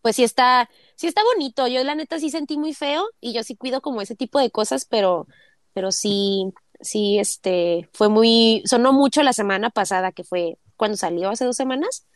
pues 0.03 0.17
sí 0.17 0.25
está, 0.25 0.69
sí 0.97 1.07
está 1.07 1.23
bonito. 1.25 1.67
Yo 1.69 1.83
la 1.85 1.95
neta 1.95 2.19
sí 2.19 2.31
sentí 2.31 2.57
muy 2.59 2.75
feo 2.75 3.05
y 3.21 3.33
yo 3.33 3.43
sí 3.45 3.57
cuido 3.57 3.81
como 3.83 4.00
ese 4.00 4.17
tipo 4.17 4.38
de 4.38 4.50
cosas, 4.50 4.87
pero, 4.87 5.26
pero 5.73 5.93
sí, 5.93 6.52
sí, 6.81 7.19
este, 7.19 7.88
fue 7.93 8.09
muy, 8.09 8.62
sonó 8.67 8.93
mucho 8.93 9.23
la 9.23 9.33
semana 9.33 9.71
pasada 9.71 10.12
que 10.12 10.25
fue 10.25 10.59
cuando 10.76 10.97
salió 10.97 11.31
hace 11.31 11.45
dos 11.45 11.57
semanas. 11.57 12.07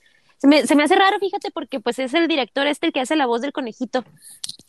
Se 0.45 0.49
me, 0.49 0.67
se 0.67 0.77
me 0.77 0.83
hace 0.83 0.95
raro, 0.95 1.19
fíjate, 1.19 1.51
porque 1.51 1.81
pues 1.81 1.99
es 1.99 2.13
el 2.13 2.29
director 2.29 2.67
este 2.67 2.89
el 2.89 2.93
que 2.93 3.01
hace 3.01 3.17
la 3.17 3.25
voz 3.25 3.41
del 3.41 3.55
conejito. 3.55 4.05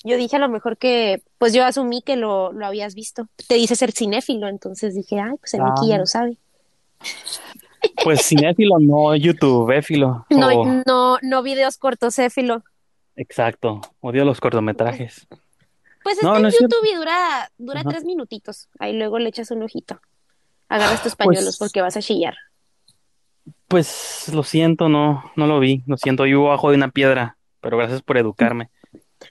Yo 0.06 0.16
dije 0.16 0.38
a 0.38 0.40
lo 0.40 0.48
mejor 0.48 0.78
que, 0.78 1.22
pues 1.38 1.52
yo 1.52 1.66
asumí 1.66 2.02
que 2.02 2.16
lo, 2.16 2.54
lo 2.54 2.66
habías 2.66 2.96
visto. 2.96 3.28
Te 3.50 3.56
dice 3.56 3.76
ser 3.76 3.92
cinéfilo, 3.92 4.48
entonces 4.48 4.96
dije, 4.96 5.20
ay, 5.20 5.34
pues 5.38 5.54
el 5.54 5.60
Ah. 5.62 5.74
Mickey 5.76 5.90
ya 5.90 5.98
lo 5.98 6.06
sabe. 6.06 6.38
Pues 8.06 8.22
cinéfilo, 8.26 8.80
no 8.80 9.14
youtubeéfilo. 9.18 10.26
No, 10.30 10.48
O- 10.48 10.66
no, 10.88 11.18
no 11.22 11.44
videos 11.44 11.76
cortos, 11.78 12.18
éfilo. 12.20 12.64
Exacto, 13.18 13.82
odio 14.00 14.24
los 14.24 14.40
cortometrajes. 14.40 15.28
Pues 16.04 16.16
está 16.18 16.28
No, 16.30 16.36
en 16.38 16.42
no 16.44 16.48
es. 16.48 16.58
YouTube 16.58 16.86
y 16.90 16.96
dura, 16.96 17.52
dura 17.58 17.82
Ajá. 17.82 17.90
tres 17.90 18.06
minutitos. 18.06 18.70
Ahí 18.80 18.94
luego 18.94 19.20
le 19.20 19.28
echas 19.28 19.52
un 19.52 19.62
ojito. 19.62 20.00
Agarras 20.70 21.04
tus 21.04 21.18
Pues- 21.18 21.28
pañuelos 21.28 21.58
porque 21.58 21.82
vas 21.82 21.98
a 21.98 22.02
chillar. 22.02 22.36
Pues 23.68 24.30
lo 24.34 24.44
siento, 24.44 24.90
no, 24.90 25.32
no 25.36 25.48
lo 25.48 25.60
vi. 25.60 25.84
Lo 25.88 25.98
siento, 25.98 26.26
yo 26.26 26.38
vivo 26.38 26.50
bajo 26.50 26.70
de 26.70 26.78
una 26.78 26.90
piedra, 26.90 27.38
pero 27.62 27.78
gracias 27.78 28.02
por 28.02 28.18
educarme. 28.18 28.70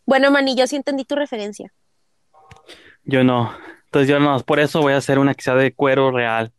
Bueno, 0.07 0.31
Manny, 0.31 0.57
yo 0.57 0.67
sí 0.67 0.77
entendí 0.77 1.05
tu 1.05 1.15
referencia. 1.15 1.73
Yo 3.05 3.23
no. 3.23 3.55
Entonces 3.87 4.09
yo 4.09 4.19
no, 4.19 4.41
por 4.41 4.59
eso 4.59 4.81
voy 4.81 4.93
a 4.95 4.97
hacer 4.97 5.19
una 5.19 5.35
que 5.35 5.43
sea 5.43 5.55
de 5.55 5.73
cuero 5.73 6.11
real, 6.11 6.53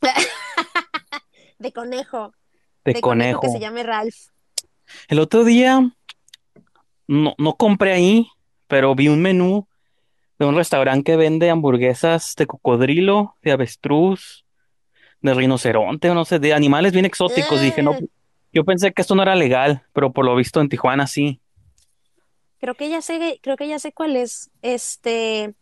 De 1.58 1.72
conejo. 1.72 2.32
de 2.84 3.00
conejo. 3.00 3.40
que 3.40 3.48
se 3.48 3.58
llame 3.60 3.82
Ralph. 3.82 4.14
El 5.08 5.18
otro 5.18 5.44
día 5.44 5.90
no, 7.06 7.34
no 7.36 7.54
compré 7.56 7.92
ahí, 7.92 8.28
pero 8.66 8.94
vi 8.94 9.08
un 9.08 9.20
menú 9.20 9.66
de 10.38 10.46
un 10.46 10.54
restaurante 10.56 11.12
que 11.12 11.16
vende 11.16 11.50
hamburguesas 11.50 12.34
de 12.36 12.46
cocodrilo, 12.46 13.34
de 13.42 13.52
avestruz, 13.52 14.46
de 15.22 15.34
rinoceronte, 15.34 16.10
o 16.10 16.14
no 16.14 16.24
sé, 16.24 16.38
de 16.38 16.54
animales 16.54 16.92
bien 16.92 17.04
exóticos. 17.04 17.60
Y 17.60 17.66
dije, 17.66 17.82
no, 17.82 17.92
Mm. 17.94 18.06
yo 18.52 18.64
pensé 18.64 18.92
que 18.92 19.02
esto 19.02 19.14
no 19.14 19.22
era 19.22 19.34
legal, 19.36 19.82
pero 19.92 20.12
por 20.12 20.24
lo 20.24 20.34
visto 20.36 20.60
en 20.60 20.68
Tijuana 20.68 21.06
sí. 21.06 21.40
Creo 22.60 22.74
que 22.74 22.88
ya 22.90 23.00
sé, 23.02 23.38
creo 23.42 23.56
que 23.56 23.68
ya 23.68 23.78
sé 23.78 23.92
cuál 23.92 24.16
es. 24.16 24.50
Este, 24.62 25.54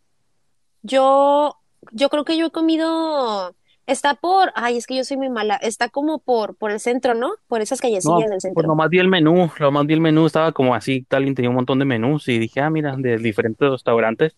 yo, 0.82 1.56
yo 1.92 2.08
creo 2.10 2.24
que 2.24 2.36
yo 2.38 2.46
he 2.46 2.50
comido, 2.50 3.54
está 3.86 4.14
por, 4.14 4.52
ay, 4.54 4.78
es 4.78 4.86
que 4.86 4.96
yo 4.96 5.04
soy 5.04 5.16
muy 5.18 5.28
mala, 5.28 5.56
está 5.56 5.88
como 5.90 6.18
por, 6.20 6.56
por 6.56 6.70
el 6.70 6.80
centro, 6.80 7.14
¿no? 7.14 7.32
Por 7.48 7.60
esas 7.62 7.80
No, 7.80 7.82
callecillas 7.82 8.30
del 8.30 8.40
pues 8.40 8.42
centro. 8.42 8.68
nomás 8.68 8.88
vi 8.90 8.98
el 8.98 9.08
menú, 9.08 9.50
nomás 9.60 9.86
vi 9.86 9.94
el 9.94 10.00
menú, 10.00 10.26
estaba 10.26 10.52
como 10.52 10.74
así, 10.74 11.06
alguien 11.10 11.34
tenía 11.34 11.50
un 11.50 11.56
montón 11.56 11.78
de 11.78 11.84
menús 11.84 12.28
y 12.28 12.38
dije, 12.38 12.60
ah, 12.60 12.70
mira, 12.70 12.96
de 12.96 13.18
diferentes 13.18 13.68
restaurantes. 13.70 14.34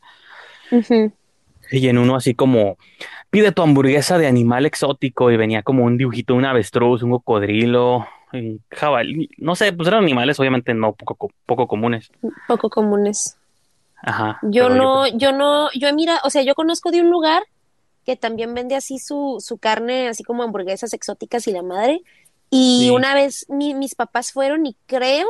Y 1.70 1.88
en 1.88 1.98
uno 1.98 2.16
así 2.16 2.34
como, 2.34 2.76
pide 3.30 3.52
tu 3.52 3.62
hamburguesa 3.62 4.18
de 4.18 4.26
animal 4.26 4.66
exótico 4.66 5.30
y 5.30 5.36
venía 5.36 5.62
como 5.62 5.84
un 5.84 5.96
dibujito 5.98 6.34
un 6.34 6.44
avestruz, 6.44 7.02
un 7.02 7.10
cocodrilo, 7.10 8.06
jabalí, 8.70 9.28
no 9.38 9.54
sé, 9.54 9.72
pues 9.72 9.88
eran 9.88 10.02
animales 10.04 10.38
obviamente 10.40 10.74
no 10.74 10.92
poco, 10.94 11.14
co- 11.14 11.30
poco 11.46 11.66
comunes. 11.66 12.10
Poco 12.46 12.70
comunes. 12.70 13.36
Ajá. 14.02 14.38
Yo 14.42 14.68
no, 14.68 15.06
yo 15.08 15.32
no, 15.32 15.70
yo 15.72 15.92
mira, 15.94 16.20
o 16.24 16.30
sea, 16.30 16.42
yo 16.42 16.54
conozco 16.54 16.90
de 16.90 17.00
un 17.00 17.10
lugar 17.10 17.42
que 18.06 18.16
también 18.16 18.54
vende 18.54 18.74
así 18.76 18.98
su, 18.98 19.36
su 19.40 19.58
carne, 19.58 20.08
así 20.08 20.22
como 20.24 20.42
hamburguesas 20.42 20.92
exóticas 20.94 21.46
y 21.48 21.52
la 21.52 21.62
madre. 21.62 22.00
Y 22.50 22.84
Sí. 22.84 22.90
una 22.90 23.12
vez 23.14 23.44
mi- 23.50 23.74
mis 23.74 23.94
papás 23.94 24.32
fueron 24.32 24.64
y 24.66 24.76
creo 24.86 25.26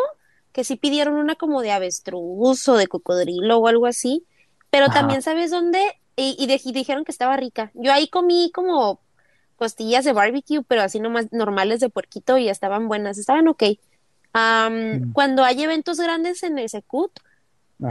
que 0.53 0.63
sí 0.65 0.77
pidieron 0.77 1.15
una 1.17 1.35
como 1.35 1.63
de 1.63 1.73
avestruz 1.73 2.69
o 2.69 2.77
de 2.77 2.87
cocodrilo 2.87 3.59
o 3.59 3.67
algo 3.69 3.87
así. 3.87 4.25
Pero 4.71 4.87
Ajá. 4.87 4.95
también, 4.95 5.23
¿sabes 5.23 5.51
dónde? 5.51 5.81
Y, 6.19 6.37
y 6.39 6.47
de- 6.47 6.61
y 6.65 6.73
dijeron 6.73 7.05
que 7.05 7.13
estaba 7.13 7.37
rica. 7.37 7.71
Yo 7.75 7.93
ahí 7.93 8.09
comí 8.09 8.51
como 8.53 9.01
costillas 9.57 10.05
de 10.05 10.13
barbecue, 10.13 10.63
pero 10.63 10.83
así 10.83 11.01
nomás 11.01 11.33
normales 11.33 11.81
de 11.81 11.89
puerquito 11.91 12.37
y 12.39 12.49
estaban 12.49 12.89
buenas, 12.89 13.19
estaban 13.19 13.49
ok. 13.49 13.63
Mm. 14.35 15.13
Cuando 15.13 15.45
hay 15.45 15.63
eventos 15.63 15.99
grandes 15.99 16.43
en 16.43 16.59
el 16.59 16.69
Secut, 16.69 17.13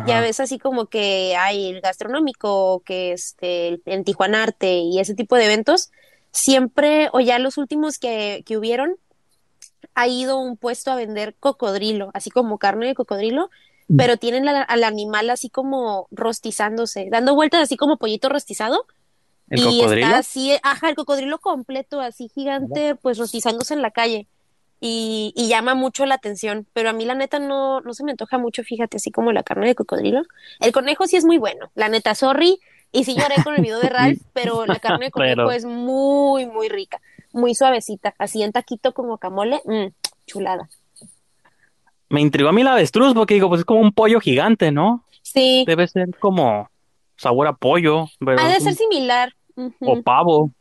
ya 0.06 0.20
ves 0.22 0.40
así 0.42 0.60
como 0.60 0.88
que 0.88 1.36
hay 1.38 1.70
el 1.70 1.82
gastronómico, 1.82 2.82
que 2.86 3.14
este, 3.14 3.70
el- 3.70 3.82
en 3.86 4.04
Tijuana 4.04 4.44
Arte 4.44 4.80
y 4.80 5.00
ese 5.00 5.16
tipo 5.16 5.36
de 5.38 5.46
eventos, 5.46 5.92
siempre, 6.32 7.10
o 7.14 7.22
ya 7.22 7.40
los 7.40 7.58
últimos 7.58 7.98
que, 7.98 8.44
que 8.46 8.58
hubieron, 8.58 8.96
ha 9.96 10.08
ido 10.08 10.38
un 10.40 10.58
puesto 10.58 10.92
a 10.92 10.96
vender 10.96 11.36
cocodrilo, 11.40 12.12
así 12.14 12.30
como 12.30 12.58
carne 12.58 12.88
de 12.88 12.96
cocodrilo. 12.96 13.50
Pero 13.96 14.18
tienen 14.18 14.48
al 14.48 14.84
animal 14.84 15.30
así 15.30 15.50
como 15.50 16.08
rostizándose, 16.12 17.08
dando 17.10 17.36
vueltas 17.36 17.62
así 17.62 17.78
como 17.78 17.98
pollito 17.98 18.30
rostizado. 18.30 18.86
¿El 19.50 19.60
y 19.60 19.64
cocodrilo? 19.80 20.08
está 20.08 20.18
así, 20.20 20.58
ajá, 20.62 20.90
el 20.90 20.96
cocodrilo 20.96 21.40
completo, 21.40 22.02
así 22.02 22.28
gigante, 22.28 22.96
pues 22.96 23.18
rostizándose 23.18 23.74
en 23.74 23.82
la 23.82 23.92
calle. 23.92 24.28
Y, 24.80 25.34
y 25.36 25.48
llama 25.48 25.74
mucho 25.74 26.06
la 26.06 26.16
atención, 26.16 26.68
pero 26.74 26.90
a 26.90 26.94
mí 26.94 27.06
la 27.06 27.16
neta 27.16 27.40
no, 27.40 27.82
no 27.82 27.94
se 27.94 28.04
me 28.04 28.12
antoja 28.12 28.38
mucho, 28.38 28.62
fíjate, 28.64 28.98
así 28.98 29.10
como 29.10 29.32
la 29.32 29.42
carne 29.42 29.68
de 29.68 29.76
cocodrilo. 29.76 30.22
El 30.60 30.72
conejo 30.72 31.08
sí 31.08 31.16
es 31.16 31.26
muy 31.26 31.38
bueno, 31.40 31.72
la 31.74 31.88
neta, 31.90 32.14
sorry, 32.14 32.60
y 32.92 33.04
sí 33.04 33.16
lloré 33.16 33.42
con 33.44 33.56
el 33.56 33.62
video 33.62 33.80
de 33.80 33.90
Ralph, 33.90 34.22
pero 34.34 34.66
la 34.68 34.80
carne 34.80 35.06
de 35.06 35.12
conejo 35.12 35.36
Pero- 35.36 35.52
es 35.52 35.66
muy, 35.66 36.46
muy 36.46 36.70
rica, 36.70 37.02
muy 37.32 37.56
suavecita, 37.56 38.14
así 38.20 38.44
en 38.44 38.52
taquito 38.52 38.94
con 38.94 39.08
guacamole, 39.08 39.62
mmm, 39.66 39.88
chulada. 40.28 40.70
Me 42.10 42.22
intrigó 42.22 42.50
a 42.50 42.54
mí 42.54 42.64
la 42.64 42.74
avestruz 42.74 43.14
porque 43.14 43.34
digo, 43.34 43.50
pues 43.50 43.60
es 43.60 43.66
como 43.66 43.82
un 43.82 43.92
pollo 43.92 44.20
gigante, 44.20 44.72
¿no? 44.72 45.04
Sí, 45.22 45.64
Debe 45.68 45.88
ser 45.88 46.08
como 46.20 46.70
sabor 47.18 47.48
a 47.48 47.54
pollo, 47.54 48.08
pero 48.20 48.40
ha 48.40 48.48
de 48.48 48.60
ser 48.60 48.70
un- 48.74 48.76
similar. 48.78 49.34
o 49.82 50.02
pavo, 50.04 50.52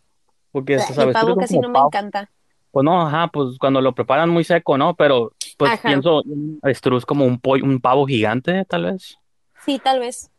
porque 0.52 0.74
El 0.74 0.80
estos 0.80 0.98
avestruces 0.98 1.28
pavo 1.28 1.40
casi 1.40 1.58
no 1.58 1.68
me 1.68 1.78
encanta. 1.78 2.30
Pues 2.72 2.84
no, 2.84 3.06
ajá, 3.06 3.28
pues 3.28 3.58
cuando 3.58 3.80
lo 3.80 3.94
preparan 3.94 4.28
muy 4.30 4.42
seco, 4.44 4.76
¿no? 4.76 4.94
Pero 4.94 5.32
pues 5.56 5.72
Ajá. 5.72 5.88
pienso 5.88 6.22
en 6.24 6.58
avestruz 6.62 7.06
como 7.06 7.24
un 7.24 7.38
pollo, 7.38 7.64
un 7.64 7.80
pavo 7.80 8.06
gigante, 8.06 8.64
tal 8.64 8.84
vez. 8.84 9.18
Sí, 9.64 9.78
tal 9.82 10.00
vez, 10.00 10.30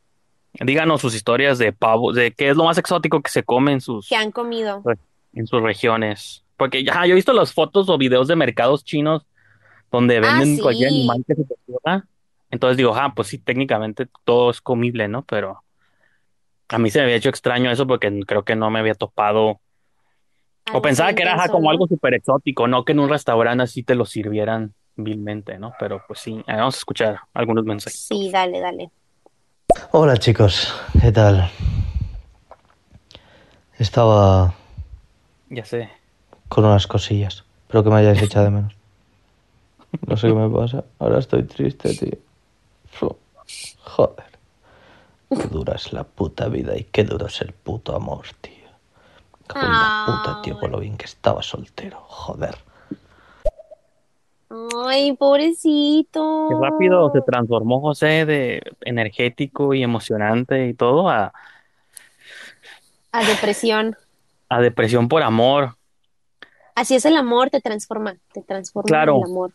Díganos 0.59 1.01
sus 1.01 1.13
historias 1.13 1.59
de 1.59 1.71
pavo, 1.71 2.13
de 2.13 2.31
qué 2.31 2.49
es 2.49 2.57
lo 2.57 2.63
más 2.63 2.77
exótico 2.79 3.21
que 3.21 3.29
se 3.29 3.43
come 3.43 3.73
en 3.73 3.81
sus, 3.81 4.09
que 4.09 4.15
han 4.15 4.31
comido. 4.31 4.81
en 5.33 5.45
sus 5.45 5.61
regiones. 5.61 6.43
Porque 6.57 6.83
ya, 6.83 7.05
yo 7.05 7.11
he 7.11 7.15
visto 7.15 7.31
las 7.33 7.53
fotos 7.53 7.89
o 7.89 7.97
videos 7.99 8.27
de 8.27 8.35
mercados 8.35 8.83
chinos 8.83 9.23
donde 9.91 10.17
Ah, 10.17 10.22
venden 10.22 10.60
cualquier 10.60 10.89
sí. 10.89 10.96
animal 10.96 11.24
que 11.27 11.36
se 11.36 11.44
te 11.46 11.53
ocurra. 11.53 12.06
Entonces 12.50 12.77
digo, 12.77 12.94
ah, 12.96 13.13
pues 13.15 13.27
sí, 13.29 13.38
técnicamente 13.39 14.08
todo 14.24 14.51
es 14.51 14.62
comible, 14.62 15.08
¿no? 15.08 15.24
Pero 15.25 15.63
a 16.70 16.77
mí 16.77 16.89
se 16.89 17.00
me 17.00 17.06
había 17.06 17.15
hecho 17.15 17.29
extraño 17.29 17.72
eso 17.72 17.88
porque 17.88 18.22
creo 18.25 18.44
que 18.44 18.56
no 18.56 18.70
me 18.70 18.79
había 18.79 18.96
topado. 18.96 19.60
O 20.74 20.82
pensaba 20.82 21.13
que 21.13 21.22
era 21.24 21.36
ajá, 21.36 21.48
como 21.50 21.70
algo 21.70 21.88
súper 21.88 22.13
exótico, 22.13 22.67
no 22.67 22.84
que 22.84 22.91
en 22.91 23.00
un 23.00 23.10
restaurante 23.10 23.63
así 23.63 23.84
te 23.84 23.96
lo 23.96 24.06
sirvieran 24.06 24.74
vilmente, 24.98 25.58
¿no? 25.60 25.74
Pero 25.79 26.03
pues 26.08 26.20
sí, 26.20 26.44
vamos 26.46 26.75
a 26.75 26.77
escuchar 26.77 27.20
algunos 27.34 27.63
mensajes. 27.63 28.00
Sí, 28.10 28.29
dale, 28.32 28.60
dale. 28.60 28.91
Hola 29.91 30.17
chicos, 30.17 30.74
¿qué 31.01 31.12
tal? 31.12 31.50
Estaba 33.77 34.53
Ya 35.50 35.63
sé. 35.65 35.89
con 36.50 36.65
unas 36.65 36.88
cosillas, 36.88 37.46
espero 37.62 37.84
que 37.84 37.89
me 37.89 37.96
hayáis 37.98 38.22
echado 38.22 38.46
de 38.46 38.51
menos. 38.51 38.76
No 40.06 40.17
sé 40.17 40.27
qué 40.27 40.34
me 40.34 40.50
pasa, 40.50 40.84
ahora 41.00 41.20
estoy 41.20 41.44
triste, 41.44 41.94
tío. 41.94 42.17
Joder. 43.84 44.25
Qué 45.29 45.48
dura 45.48 45.75
es 45.75 45.91
la 45.94 46.03
puta 46.03 46.48
vida 46.48 46.77
y 46.77 46.84
qué 46.86 47.03
duro 47.03 47.27
es 47.27 47.41
el 47.41 47.53
puto 47.53 47.96
amor, 47.96 48.25
tío. 48.41 48.53
Cago 49.48 49.65
en 49.65 49.72
la 49.72 50.03
puta, 50.06 50.41
tío, 50.41 50.60
con 50.60 50.72
lo 50.72 50.79
bien 50.79 50.98
que 50.98 51.06
estaba 51.06 51.41
soltero, 51.41 52.00
joder. 52.08 52.56
Ay, 54.86 55.13
pobrecito. 55.13 56.48
Qué 56.50 56.56
rápido 56.70 57.12
se 57.12 57.22
transformó 57.22 57.82
José 57.82 58.25
de 58.25 58.62
energético 58.82 59.74
y 59.74 59.84
emocionante 59.84 60.67
y 60.67 60.74
todo 60.74 61.10
a, 61.10 61.34
A 63.12 63.24
depresión. 63.25 63.96
a 64.50 64.62
depresión 64.62 65.10
por 65.10 65.24
amor. 65.24 65.75
Así 66.75 66.96
es 66.96 67.06
el 67.06 67.17
amor, 67.17 67.50
te 67.50 67.60
transforma, 67.60 68.15
te 68.34 68.41
transforma 68.41 68.88
Claro. 68.88 69.17
el 69.17 69.24
amor. 69.32 69.51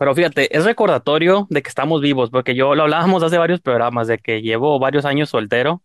Pero 0.00 0.14
fíjate, 0.14 0.56
es 0.56 0.64
recordatorio 0.64 1.46
de 1.50 1.60
que 1.60 1.68
estamos 1.68 2.00
vivos, 2.00 2.30
porque 2.30 2.54
yo 2.54 2.74
lo 2.74 2.84
hablábamos 2.84 3.22
hace 3.22 3.36
varios 3.36 3.60
programas, 3.60 4.08
de 4.08 4.16
que 4.16 4.40
llevo 4.40 4.78
varios 4.78 5.04
años 5.04 5.28
soltero 5.28 5.82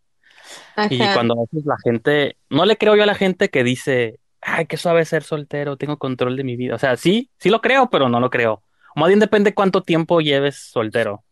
y 0.89 1.00
cuando 1.13 1.34
a 1.34 1.41
veces 1.41 1.65
la 1.65 1.75
gente, 1.84 2.38
no 2.50 2.63
le 2.63 2.77
creo 2.77 2.95
yo 2.95 3.03
a 3.03 3.07
la 3.07 3.15
gente 3.15 3.50
que 3.50 3.65
dice, 3.65 4.22
ay, 4.39 4.67
qué 4.67 4.77
suave 4.77 5.03
ser 5.03 5.24
soltero, 5.24 5.75
tengo 5.75 5.98
control 5.98 6.38
de 6.38 6.45
mi 6.45 6.55
vida. 6.55 6.75
O 6.75 6.79
sea, 6.79 6.95
sí, 6.95 7.29
sí 7.39 7.50
lo 7.50 7.60
creo, 7.60 7.89
pero 7.89 8.07
no 8.07 8.22
lo 8.22 8.29
creo. 8.29 8.63
Más 8.95 9.10
bien 9.10 9.19
depende 9.19 9.53
cuánto 9.53 9.84
tiempo 9.84 10.22
lleves 10.22 10.55
soltero. 10.72 11.25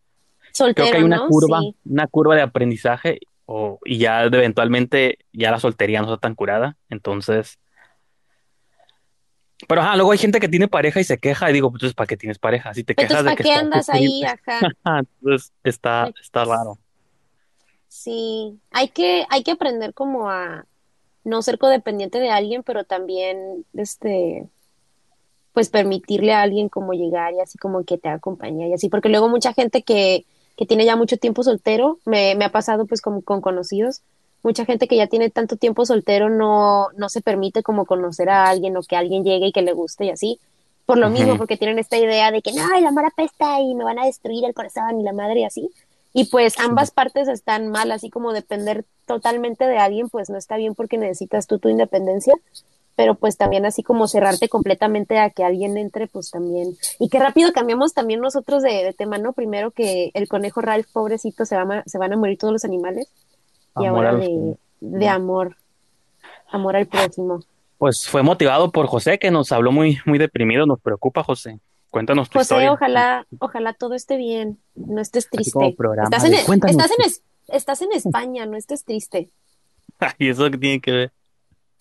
Creo 0.54 0.74
que 0.74 0.82
hay 0.98 1.02
una 1.04 1.16
¿no? 1.16 1.28
curva, 1.28 1.60
Sí. 1.60 1.74
una 1.86 2.06
curva 2.06 2.36
de 2.36 2.42
aprendizaje 2.42 3.20
o, 3.46 3.78
y 3.86 3.96
ya 3.96 4.24
eventualmente 4.24 5.20
ya 5.32 5.50
la 5.50 5.58
soltería 5.58 6.02
no 6.02 6.08
está 6.08 6.18
tan 6.18 6.34
curada. 6.34 6.76
Entonces, 6.90 7.58
pero 9.68 9.80
ajá, 9.80 9.96
luego 9.96 10.12
hay 10.12 10.18
gente 10.18 10.40
que 10.40 10.48
tiene 10.48 10.68
pareja 10.68 11.00
y 11.00 11.04
se 11.04 11.18
queja 11.18 11.50
y 11.50 11.52
digo, 11.52 11.70
pues 11.70 11.94
¿para 11.94 12.06
qué 12.06 12.16
tienes 12.16 12.38
pareja? 12.38 12.74
Si 12.74 12.84
te 12.84 12.92
Entonces, 12.92 13.08
quejas 13.08 13.24
de 13.24 13.30
¿para 13.30 13.36
que 13.36 13.42
qué 13.42 13.52
andas 13.52 13.88
ahí? 13.88 14.22
Ajá. 14.24 14.60
Ajá, 14.84 14.98
entonces 15.20 15.52
está, 15.62 16.10
está 16.20 16.44
raro. 16.44 16.78
Sí. 17.88 18.58
Hay 18.70 18.88
que, 18.88 19.24
hay 19.30 19.42
que 19.42 19.52
aprender 19.52 19.94
como 19.94 20.28
a 20.28 20.66
no 21.24 21.42
ser 21.42 21.58
codependiente 21.58 22.20
de 22.20 22.30
alguien, 22.30 22.62
pero 22.62 22.84
también, 22.84 23.64
este, 23.72 24.48
pues 25.52 25.70
permitirle 25.70 26.32
a 26.32 26.42
alguien 26.42 26.68
como 26.68 26.92
llegar 26.92 27.32
y 27.34 27.40
así 27.40 27.56
como 27.56 27.84
que 27.84 27.96
te 27.96 28.08
acompañe 28.08 28.68
y 28.68 28.74
así, 28.74 28.88
porque 28.88 29.08
luego 29.08 29.28
mucha 29.28 29.54
gente 29.54 29.82
que, 29.82 30.26
que 30.56 30.66
tiene 30.66 30.84
ya 30.84 30.96
mucho 30.96 31.16
tiempo 31.16 31.42
soltero, 31.42 31.98
me, 32.04 32.34
me 32.34 32.44
ha 32.44 32.52
pasado 32.52 32.86
pues 32.86 33.00
como 33.00 33.22
con 33.22 33.40
conocidos, 33.40 34.02
mucha 34.44 34.64
gente 34.64 34.86
que 34.86 34.96
ya 34.96 35.08
tiene 35.08 35.30
tanto 35.30 35.56
tiempo 35.56 35.84
soltero 35.86 36.28
no, 36.28 36.88
no 36.96 37.08
se 37.08 37.22
permite 37.22 37.62
como 37.62 37.86
conocer 37.86 38.28
a 38.28 38.48
alguien 38.48 38.76
o 38.76 38.82
que 38.82 38.94
alguien 38.94 39.24
llegue 39.24 39.48
y 39.48 39.52
que 39.52 39.62
le 39.62 39.72
guste 39.72 40.04
y 40.04 40.10
así, 40.10 40.38
por 40.86 40.98
lo 40.98 41.08
mismo, 41.08 41.38
porque 41.38 41.56
tienen 41.56 41.78
esta 41.78 41.96
idea 41.96 42.30
de 42.30 42.42
que 42.42 42.52
no, 42.52 42.62
el 42.76 42.86
amor 42.86 43.06
apesta 43.06 43.58
y 43.60 43.74
me 43.74 43.84
van 43.84 43.98
a 43.98 44.04
destruir 44.04 44.44
el 44.44 44.52
corazón 44.52 45.00
y 45.00 45.02
la 45.02 45.14
madre 45.14 45.40
y 45.40 45.44
así. 45.44 45.70
Y 46.12 46.26
pues 46.26 46.60
ambas 46.60 46.90
partes 46.90 47.26
están 47.26 47.68
mal, 47.68 47.90
así 47.90 48.10
como 48.10 48.32
depender 48.32 48.84
totalmente 49.06 49.66
de 49.66 49.78
alguien, 49.78 50.10
pues 50.10 50.28
no 50.28 50.36
está 50.36 50.56
bien 50.56 50.74
porque 50.74 50.98
necesitas 50.98 51.46
tú 51.46 51.58
tu 51.58 51.70
independencia, 51.70 52.34
pero 52.96 53.14
pues 53.14 53.38
también 53.38 53.64
así 53.64 53.82
como 53.82 54.06
cerrarte 54.06 54.48
completamente 54.50 55.18
a 55.18 55.30
que 55.30 55.42
alguien 55.42 55.78
entre, 55.78 56.06
pues 56.06 56.30
también. 56.30 56.76
Y 56.98 57.08
qué 57.08 57.18
rápido 57.18 57.52
cambiamos 57.52 57.94
también 57.94 58.20
nosotros 58.20 58.62
de, 58.62 58.84
de 58.84 58.92
tema, 58.92 59.16
¿no? 59.16 59.32
Primero 59.32 59.70
que 59.70 60.10
el 60.12 60.28
conejo 60.28 60.60
Ralph, 60.60 60.86
pobrecito, 60.92 61.46
se, 61.46 61.56
va 61.56 61.82
se 61.86 61.98
van 61.98 62.12
a 62.12 62.16
morir 62.16 62.38
todos 62.38 62.52
los 62.52 62.64
animales, 62.64 63.08
y 63.76 63.84
Amor 63.86 64.06
ahora 64.06 64.24
de, 64.80 65.08
amor, 65.08 65.56
amor 66.50 66.76
al 66.76 66.86
próximo. 66.86 67.40
Pues 67.78 68.08
fue 68.08 68.22
motivado 68.22 68.70
por 68.70 68.86
José, 68.86 69.18
que 69.18 69.30
nos 69.30 69.50
habló 69.52 69.72
muy, 69.72 69.98
muy 70.06 70.18
deprimido. 70.18 70.66
Nos 70.66 70.80
preocupa, 70.80 71.22
José. 71.22 71.58
Cuéntanos 71.90 72.28
tu 72.28 72.38
José, 72.38 72.54
historia. 72.54 72.72
ojalá, 72.72 73.26
ojalá 73.38 73.72
todo 73.72 73.94
esté 73.94 74.16
bien, 74.16 74.58
no 74.74 75.00
estés 75.00 75.28
triste. 75.30 75.76
Estás 76.02 76.24
en, 76.24 76.34
estás 76.34 76.90
en, 76.98 77.04
es- 77.04 77.22
estás 77.48 77.82
en 77.82 77.92
España, 77.92 78.46
no 78.46 78.56
estés 78.56 78.84
triste. 78.84 79.30
¿Y 80.18 80.28
eso 80.28 80.50
qué 80.50 80.58
tiene 80.58 80.80
que 80.80 80.90
ver? 80.92 81.12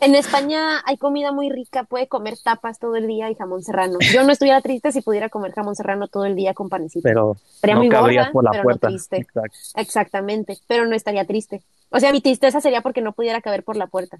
En 0.03 0.15
España 0.15 0.81
hay 0.86 0.98
comida 0.98 1.31
muy 1.31 1.50
rica, 1.50 1.86
puede 1.86 2.10
comer 2.10 2.33
tapas 2.43 2.77
todo 2.77 2.98
el 2.98 3.07
día 3.07 3.29
y 3.29 3.36
jamón 3.36 3.63
serrano. 3.63 3.98
Yo 4.13 4.25
no 4.25 4.33
estuviera 4.33 4.60
triste 4.60 4.91
si 4.91 5.01
pudiera 5.01 5.29
comer 5.29 5.53
jamón 5.53 5.77
serrano 5.77 6.10
todo 6.10 6.25
el 6.25 6.36
día 6.36 6.53
con 6.53 6.67
panecito. 6.67 7.03
Pero 7.03 7.38
Estaría 7.55 7.75
no 7.75 7.79
muy 7.79 7.89
gorda, 7.89 8.29
por 8.33 8.43
la 8.43 8.51
pero 8.51 8.63
puerta. 8.63 8.88
no 8.89 8.91
triste. 8.91 9.17
Exacto. 9.17 9.57
Exactamente, 9.75 10.57
pero 10.67 10.86
no 10.86 10.93
estaría 10.93 11.25
triste. 11.25 11.63
O 11.89 12.01
sea, 12.01 12.12
mi 12.12 12.19
tristeza 12.19 12.60
sería 12.60 12.81
porque 12.81 13.01
no 13.01 13.13
pudiera 13.13 13.39
caber 13.39 13.63
por 13.63 13.77
la 13.77 13.88
puerta. 13.88 14.19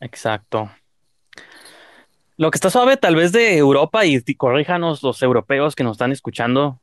Exacto. 0.00 0.70
Lo 2.38 2.50
que 2.50 2.56
está 2.56 2.70
suave 2.70 2.96
tal 2.96 3.14
vez 3.14 3.32
de 3.32 3.58
Europa, 3.58 4.06
y 4.06 4.22
corríjanos 4.34 5.02
los 5.02 5.22
europeos 5.22 5.74
que 5.74 5.84
nos 5.84 5.92
están 5.92 6.12
escuchando, 6.12 6.80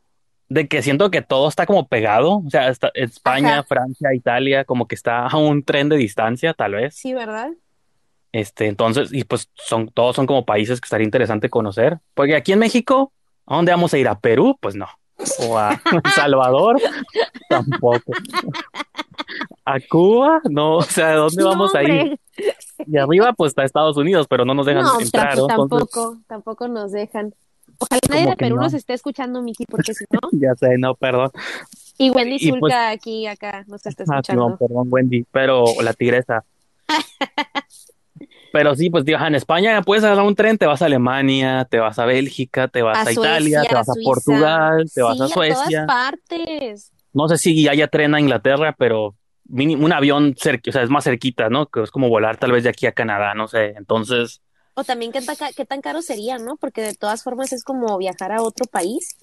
de 0.50 0.68
que 0.68 0.84
siento 0.84 1.10
que 1.10 1.24
todo 1.24 1.50
está 1.50 1.66
como 1.66 1.88
pegado. 1.88 2.44
O 2.46 2.50
sea, 2.52 2.70
está 2.70 2.92
España, 2.94 3.54
Ajá. 3.54 3.64
Francia, 3.64 4.14
Italia, 4.14 4.66
como 4.66 4.88
que 4.88 4.94
está 4.94 5.26
a 5.26 5.38
un 5.38 5.64
tren 5.64 5.90
de 5.90 5.98
distancia, 5.98 6.54
tal 6.54 6.74
vez. 6.74 6.96
Sí, 6.96 7.16
¿verdad? 7.16 7.50
Este, 8.32 8.68
entonces, 8.68 9.12
y 9.12 9.24
pues 9.24 9.50
son, 9.56 9.90
todos 9.90 10.16
son 10.16 10.26
como 10.28 10.46
países 10.46 10.80
que 10.80 10.86
estaría 10.86 11.06
interesante 11.06 11.50
conocer. 11.50 12.00
Porque 12.14 12.36
aquí 12.36 12.52
en 12.54 12.60
México, 12.60 13.12
¿A 13.52 13.56
dónde 13.56 13.72
vamos 13.72 13.92
a 13.94 13.98
ir? 13.98 14.08
¿A 14.08 14.20
Perú? 14.20 14.56
Pues 14.62 14.76
no. 14.76 14.86
¿O 15.48 15.58
a 15.58 15.82
Salvador? 16.16 16.80
Tampoco. 17.50 18.14
¿A 19.66 19.80
Cuba? 19.80 20.40
No, 20.50 20.78
o 20.78 20.82
sea, 20.84 21.10
¿a 21.14 21.16
dónde 21.16 21.42
No, 21.44 21.50
vamos 21.50 21.74
a 21.74 21.84
ir? 21.84 22.20
Y 22.86 22.98
arriba, 22.98 23.34
pues 23.34 23.50
está 23.52 23.64
Estados 23.64 23.98
Unidos, 23.98 24.28
pero 24.30 24.46
no 24.46 24.54
nos 24.54 24.68
dejan 24.68 24.84
No, 24.84 25.00
entrar, 25.00 25.36
tampoco, 25.36 25.48
¿no? 25.58 25.64
Entonces, 25.64 25.90
tampoco, 25.94 26.18
tampoco 26.28 26.68
nos 26.68 26.92
dejan. 26.92 27.34
Ojalá 27.80 28.00
nadie 28.10 28.28
de 28.28 28.36
Perú 28.36 28.56
no. 28.58 28.62
nos 28.62 28.74
esté 28.76 28.94
escuchando, 28.94 29.42
Miki, 29.42 29.66
porque 29.66 29.94
si 29.96 30.06
no. 30.12 30.20
ya 30.32 30.54
sé, 30.56 30.78
no, 30.78 30.94
perdón. 30.94 31.32
Y 31.98 32.12
Wendy 32.12 32.36
Y 32.40 32.50
pues- 32.52 32.60
Zulka 32.60 32.90
aquí, 32.92 33.26
acá, 33.26 33.66
nos 33.68 33.84
está 33.86 34.04
Ah, 34.04 34.22
sí, 34.24 34.34
no, 34.36 34.46
escuchando. 34.50 34.58
perdón, 34.58 34.88
Wendy, 34.92 35.26
pero 35.32 35.64
la 35.82 35.94
tigresa. 35.94 36.44
Pero 38.52 38.76
sí, 38.76 38.90
pues, 38.90 39.04
ajá, 39.16 39.28
en 39.28 39.36
España 39.36 39.82
puedes 39.84 40.04
agarrar 40.04 40.26
un 40.26 40.36
tren, 40.36 40.58
te 40.58 40.66
vas 40.66 40.82
a 40.82 40.86
Alemania, 40.86 41.66
te 41.70 41.80
vas 41.80 42.00
a 42.00 42.06
Bélgica, 42.06 42.68
te 42.68 42.82
vas 42.82 43.06
a, 43.06 43.12
Italia, 43.12 43.62
te 43.66 43.76
vas 43.76 43.90
a. 43.90 43.94
Portugal, 43.96 44.90
te 44.94 45.02
vas 45.02 45.16
Sí, 45.18 45.22
a 45.22 45.26
a 45.26 45.28
Suecia. 45.28 45.82
todas 45.82 45.86
partes. 45.86 46.92
No 47.14 47.28
sé 47.28 47.38
si 47.38 47.68
haya 47.68 47.88
tren 47.88 48.14
a 48.16 48.20
Inglaterra, 48.20 48.76
pero 48.78 49.16
un 49.50 49.92
avión 49.94 50.36
cerca, 50.38 50.70
o 50.70 50.74
sea, 50.74 50.84
es 50.84 50.90
más 50.90 51.04
cerquita, 51.04 51.50
¿no? 51.50 51.68
Que 51.68 51.82
es 51.82 51.92
como 51.92 52.10
volar 52.10 52.38
tal 52.38 52.52
vez 52.52 52.64
de 52.64 52.70
aquí 52.70 52.86
a 52.86 52.92
Canadá, 52.92 53.34
no 53.34 53.48
sé. 53.48 53.74
Entonces, 53.78 54.42
O 54.76 54.84
también 54.84 55.12
qué 55.12 55.22
tan, 55.22 55.36
ca- 55.36 55.52
qué 55.56 55.66
tan 55.66 55.82
caro 55.82 56.02
sería, 56.02 56.38
¿no? 56.38 56.56
Porque 56.58 56.82
de 56.82 56.94
todas 56.94 57.24
formas 57.24 57.52
es 57.54 57.64
como 57.64 57.98
viajar 57.98 58.32
a 58.32 58.42
otro 58.42 58.66
país. 58.66 59.18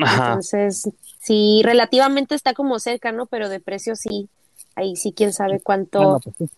ajá. 0.00 0.30
Entonces, 0.30 0.90
sí, 1.20 1.62
relativamente 1.64 2.34
está 2.34 2.54
como 2.54 2.78
cerca, 2.78 3.12
¿no? 3.12 3.26
Pero 3.26 3.48
de 3.48 3.60
precio 3.60 3.96
sí. 3.96 4.28
Ahí 4.76 4.96
sí, 4.96 5.12
quién 5.16 5.32
sabe 5.32 5.60
cuánto. 5.60 6.00
Bueno, 6.00 6.20
pues 6.20 6.36
sí. 6.38 6.48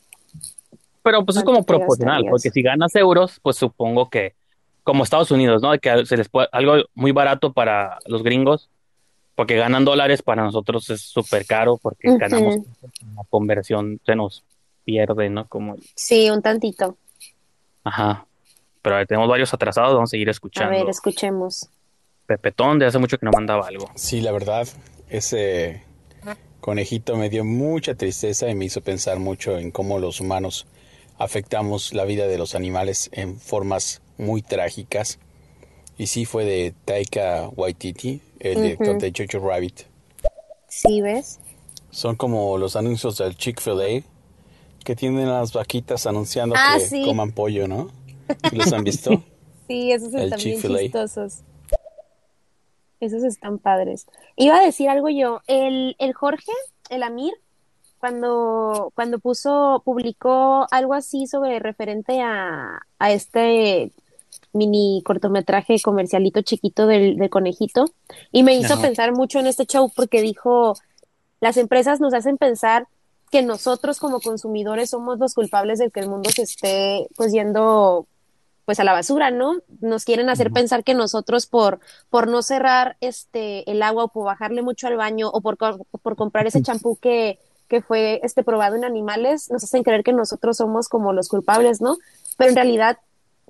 Pero 1.06 1.24
pues 1.24 1.36
es 1.36 1.44
¿Cuánto 1.44 1.64
como 1.64 1.64
proporcional, 1.64 2.24
porque 2.28 2.50
si 2.50 2.62
ganas 2.62 2.92
euros, 2.96 3.38
pues 3.40 3.54
supongo 3.56 4.10
que, 4.10 4.34
como 4.82 5.04
Estados 5.04 5.30
Unidos, 5.30 5.62
¿no? 5.62 5.70
Que 5.78 6.04
se 6.04 6.16
les 6.16 6.28
puede, 6.28 6.48
algo 6.50 6.84
muy 6.94 7.12
barato 7.12 7.52
para 7.52 8.00
los 8.06 8.24
gringos, 8.24 8.68
porque 9.36 9.54
ganan 9.54 9.84
dólares, 9.84 10.22
para 10.22 10.42
nosotros 10.42 10.90
es 10.90 11.02
súper 11.02 11.46
caro, 11.46 11.76
porque 11.80 12.08
Ujú. 12.08 12.18
ganamos 12.18 12.56
la 13.14 13.22
conversión, 13.30 14.00
se 14.04 14.16
nos 14.16 14.42
pierde, 14.84 15.30
¿no? 15.30 15.46
Como, 15.46 15.76
Sí, 15.94 16.28
un 16.28 16.42
tantito. 16.42 16.96
ajá. 17.84 18.26
Pero 18.82 18.96
a 18.96 18.98
ver, 18.98 19.06
tenemos 19.06 19.28
varios 19.28 19.54
atrasados, 19.54 19.94
vamos 19.94 20.10
a 20.10 20.10
seguir 20.10 20.26
A 20.28 20.32
escuchando. 20.32 20.70
ver, 20.76 20.88
escuchemos. 20.88 21.68
Pepetón, 22.26 22.80
de 22.80 22.86
hace 22.86 22.98
mucho 22.98 23.16
que 23.16 23.26
no 23.26 23.30
mandaba 23.30 23.68
algo. 23.68 23.92
Sí, 23.94 24.20
la 24.20 24.32
verdad, 24.32 24.66
ese 25.08 25.84
conejito 26.60 27.16
me 27.16 27.28
dio 27.30 27.44
mucha 27.44 27.94
tristeza 27.94 28.50
y 28.50 28.56
me 28.56 28.64
hizo 28.64 28.80
pensar 28.80 29.20
mucho 29.20 29.56
en 29.56 29.70
cómo 29.70 30.00
los 30.00 30.20
humanos 30.20 30.66
afectamos 31.18 31.92
la 31.94 32.04
vida 32.04 32.26
de 32.26 32.38
los 32.38 32.54
animales 32.54 33.08
en 33.12 33.38
formas 33.38 34.02
muy 34.18 34.42
trágicas. 34.42 35.18
Y 35.98 36.08
sí 36.08 36.24
fue 36.26 36.44
de 36.44 36.74
Taika 36.84 37.48
Waititi, 37.56 38.20
el 38.40 38.62
director 38.62 38.96
Ujú. 38.96 38.98
de 39.00 39.12
Jojo 39.16 39.46
Rabbit. 39.48 39.82
Sí, 40.68 41.00
¿ves? 41.00 41.38
Son 41.90 42.16
como 42.16 42.58
los 42.58 42.76
anuncios 42.76 43.16
del 43.18 43.36
Chick-fil-A 43.36 44.02
que 44.84 44.94
tienen 44.94 45.28
las 45.28 45.52
vaquitas 45.52 46.06
anunciando 46.06 46.54
Ah, 46.58 46.74
que 46.74 46.80
sí. 46.80 47.02
coman 47.02 47.32
pollo, 47.32 47.66
¿no? 47.66 47.90
¿Sí 48.50 48.56
¿Los 48.56 48.72
han 48.72 48.84
visto? 48.84 49.22
Sí, 49.68 49.90
esos 49.90 50.14
El 50.14 50.32
están 50.32 50.38
bien 50.44 50.62
chistosos. 50.62 51.40
Esos 53.00 53.24
están 53.24 53.58
padres. 53.58 54.06
Iba 54.36 54.58
a 54.58 54.64
decir 54.64 54.88
algo 54.88 55.08
yo. 55.08 55.40
El, 55.48 55.96
el 55.98 56.12
Jorge, 56.14 56.52
el 56.88 57.02
Amir, 57.02 57.32
cuando, 57.98 58.92
cuando 58.94 59.18
puso, 59.18 59.82
publicó 59.84 60.66
algo 60.70 60.94
así 60.94 61.26
sobre 61.26 61.58
referente 61.58 62.20
a, 62.20 62.80
a 62.98 63.12
este 63.12 63.92
mini 64.52 65.02
cortometraje 65.04 65.80
comercialito 65.82 66.42
chiquito 66.42 66.86
del, 66.86 67.16
del 67.16 67.30
conejito, 67.30 67.86
y 68.32 68.42
me 68.42 68.54
hizo 68.54 68.74
Ajá. 68.74 68.82
pensar 68.82 69.12
mucho 69.12 69.38
en 69.38 69.46
este 69.46 69.66
show 69.66 69.90
porque 69.94 70.22
dijo, 70.22 70.74
las 71.40 71.56
empresas 71.56 72.00
nos 72.00 72.14
hacen 72.14 72.38
pensar 72.38 72.88
que 73.30 73.42
nosotros 73.42 73.98
como 73.98 74.20
consumidores 74.20 74.90
somos 74.90 75.18
los 75.18 75.34
culpables 75.34 75.78
de 75.78 75.90
que 75.90 76.00
el 76.00 76.08
mundo 76.08 76.30
se 76.30 76.42
esté 76.42 77.08
pues 77.16 77.32
yendo 77.32 78.06
pues 78.64 78.80
a 78.80 78.84
la 78.84 78.92
basura, 78.92 79.30
¿no? 79.30 79.58
Nos 79.80 80.04
quieren 80.04 80.28
hacer 80.28 80.50
pensar 80.50 80.82
que 80.82 80.94
nosotros 80.94 81.46
por, 81.46 81.78
por 82.10 82.26
no 82.26 82.42
cerrar 82.42 82.96
este 83.00 83.70
el 83.70 83.80
agua 83.82 84.04
o 84.04 84.08
por 84.08 84.24
bajarle 84.24 84.62
mucho 84.62 84.88
al 84.88 84.96
baño 84.96 85.28
o 85.28 85.40
por, 85.40 85.56
por 85.56 86.16
comprar 86.16 86.48
ese 86.48 86.62
champú 86.62 86.96
que, 86.96 87.38
que 87.68 87.82
fue 87.82 88.20
este 88.22 88.42
probado 88.42 88.76
en 88.76 88.84
animales, 88.84 89.50
nos 89.50 89.64
hacen 89.64 89.82
creer 89.82 90.02
que 90.04 90.12
nosotros 90.12 90.56
somos 90.58 90.88
como 90.88 91.12
los 91.12 91.28
culpables, 91.28 91.80
¿no? 91.80 91.96
Pero 92.36 92.50
en 92.50 92.56
realidad 92.56 92.98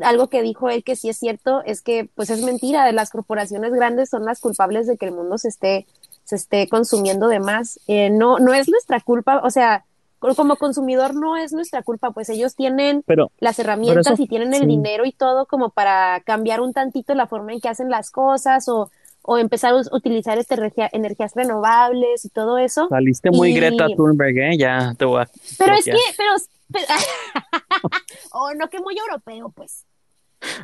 algo 0.03 0.29
que 0.29 0.43
dijo 0.43 0.69
él 0.69 0.85
que 0.85 0.95
sí 0.97 1.09
es 1.09 1.17
cierto 1.19 1.63
es 1.65 1.81
que 1.83 2.09
pues 2.15 2.29
es 2.31 2.43
mentira, 2.43 2.91
las 2.93 3.11
corporaciones 3.11 3.73
grandes 3.73 4.11
son 4.11 4.25
las 4.25 4.41
culpables 4.41 4.87
de 4.87 4.97
que 4.99 5.07
el 5.07 5.13
mundo 5.13 5.39
se 5.39 5.49
esté 5.49 5.87
se 6.25 6.37
esté 6.37 6.69
consumiendo 6.69 7.29
de 7.29 7.41
más. 7.41 7.79
Eh, 7.87 8.11
no 8.11 8.39
no 8.39 8.53
es 8.53 8.69
nuestra 8.69 9.01
culpa, 9.01 9.41
o 9.45 9.51
sea, 9.51 9.85
co- 10.19 10.35
como 10.35 10.57
consumidor 10.57 11.15
no 11.15 11.37
es 11.37 11.53
nuestra 11.53 11.83
culpa, 11.83 12.11
pues 12.11 12.29
ellos 12.29 12.55
tienen 12.57 13.05
Pero, 13.07 13.31
las 13.39 13.59
herramientas 13.59 14.07
eso- 14.15 14.23
y 14.23 14.27
tienen 14.27 14.53
el 14.53 14.63
sí. 14.63 14.67
dinero 14.67 15.05
y 15.07 15.13
todo 15.13 15.47
como 15.47 15.71
para 15.71 16.21
cambiar 16.27 16.61
un 16.61 16.73
tantito 16.73 17.15
la 17.15 17.27
forma 17.27 17.53
en 17.53 17.61
que 17.61 17.69
hacen 17.69 17.89
las 17.91 18.11
cosas 18.11 18.69
o, 18.69 18.91
o 19.27 19.39
empezar 19.39 19.75
a 19.75 19.81
utilizar 19.97 20.39
este 20.39 20.55
energías 20.93 21.33
renovables 21.35 22.25
y 22.25 22.29
todo 22.31 22.59
eso. 22.59 22.89
saliste 22.89 23.31
muy 23.31 23.51
Y- 23.51 23.55
Greta 23.55 23.87
Thunberg, 23.97 24.37
¿eh? 24.39 24.57
Ya 24.57 24.95
te 24.97 25.05
voy 25.05 25.23
a... 25.23 25.29
Pero 25.59 25.75
es 25.75 25.85
que, 25.85 25.93
pero, 26.17 26.33
pero- 26.73 26.87
oh, 28.33 28.55
no 28.55 28.69
que 28.69 28.81
muy 28.81 28.97
europeo, 28.97 29.51
pues. 29.51 29.85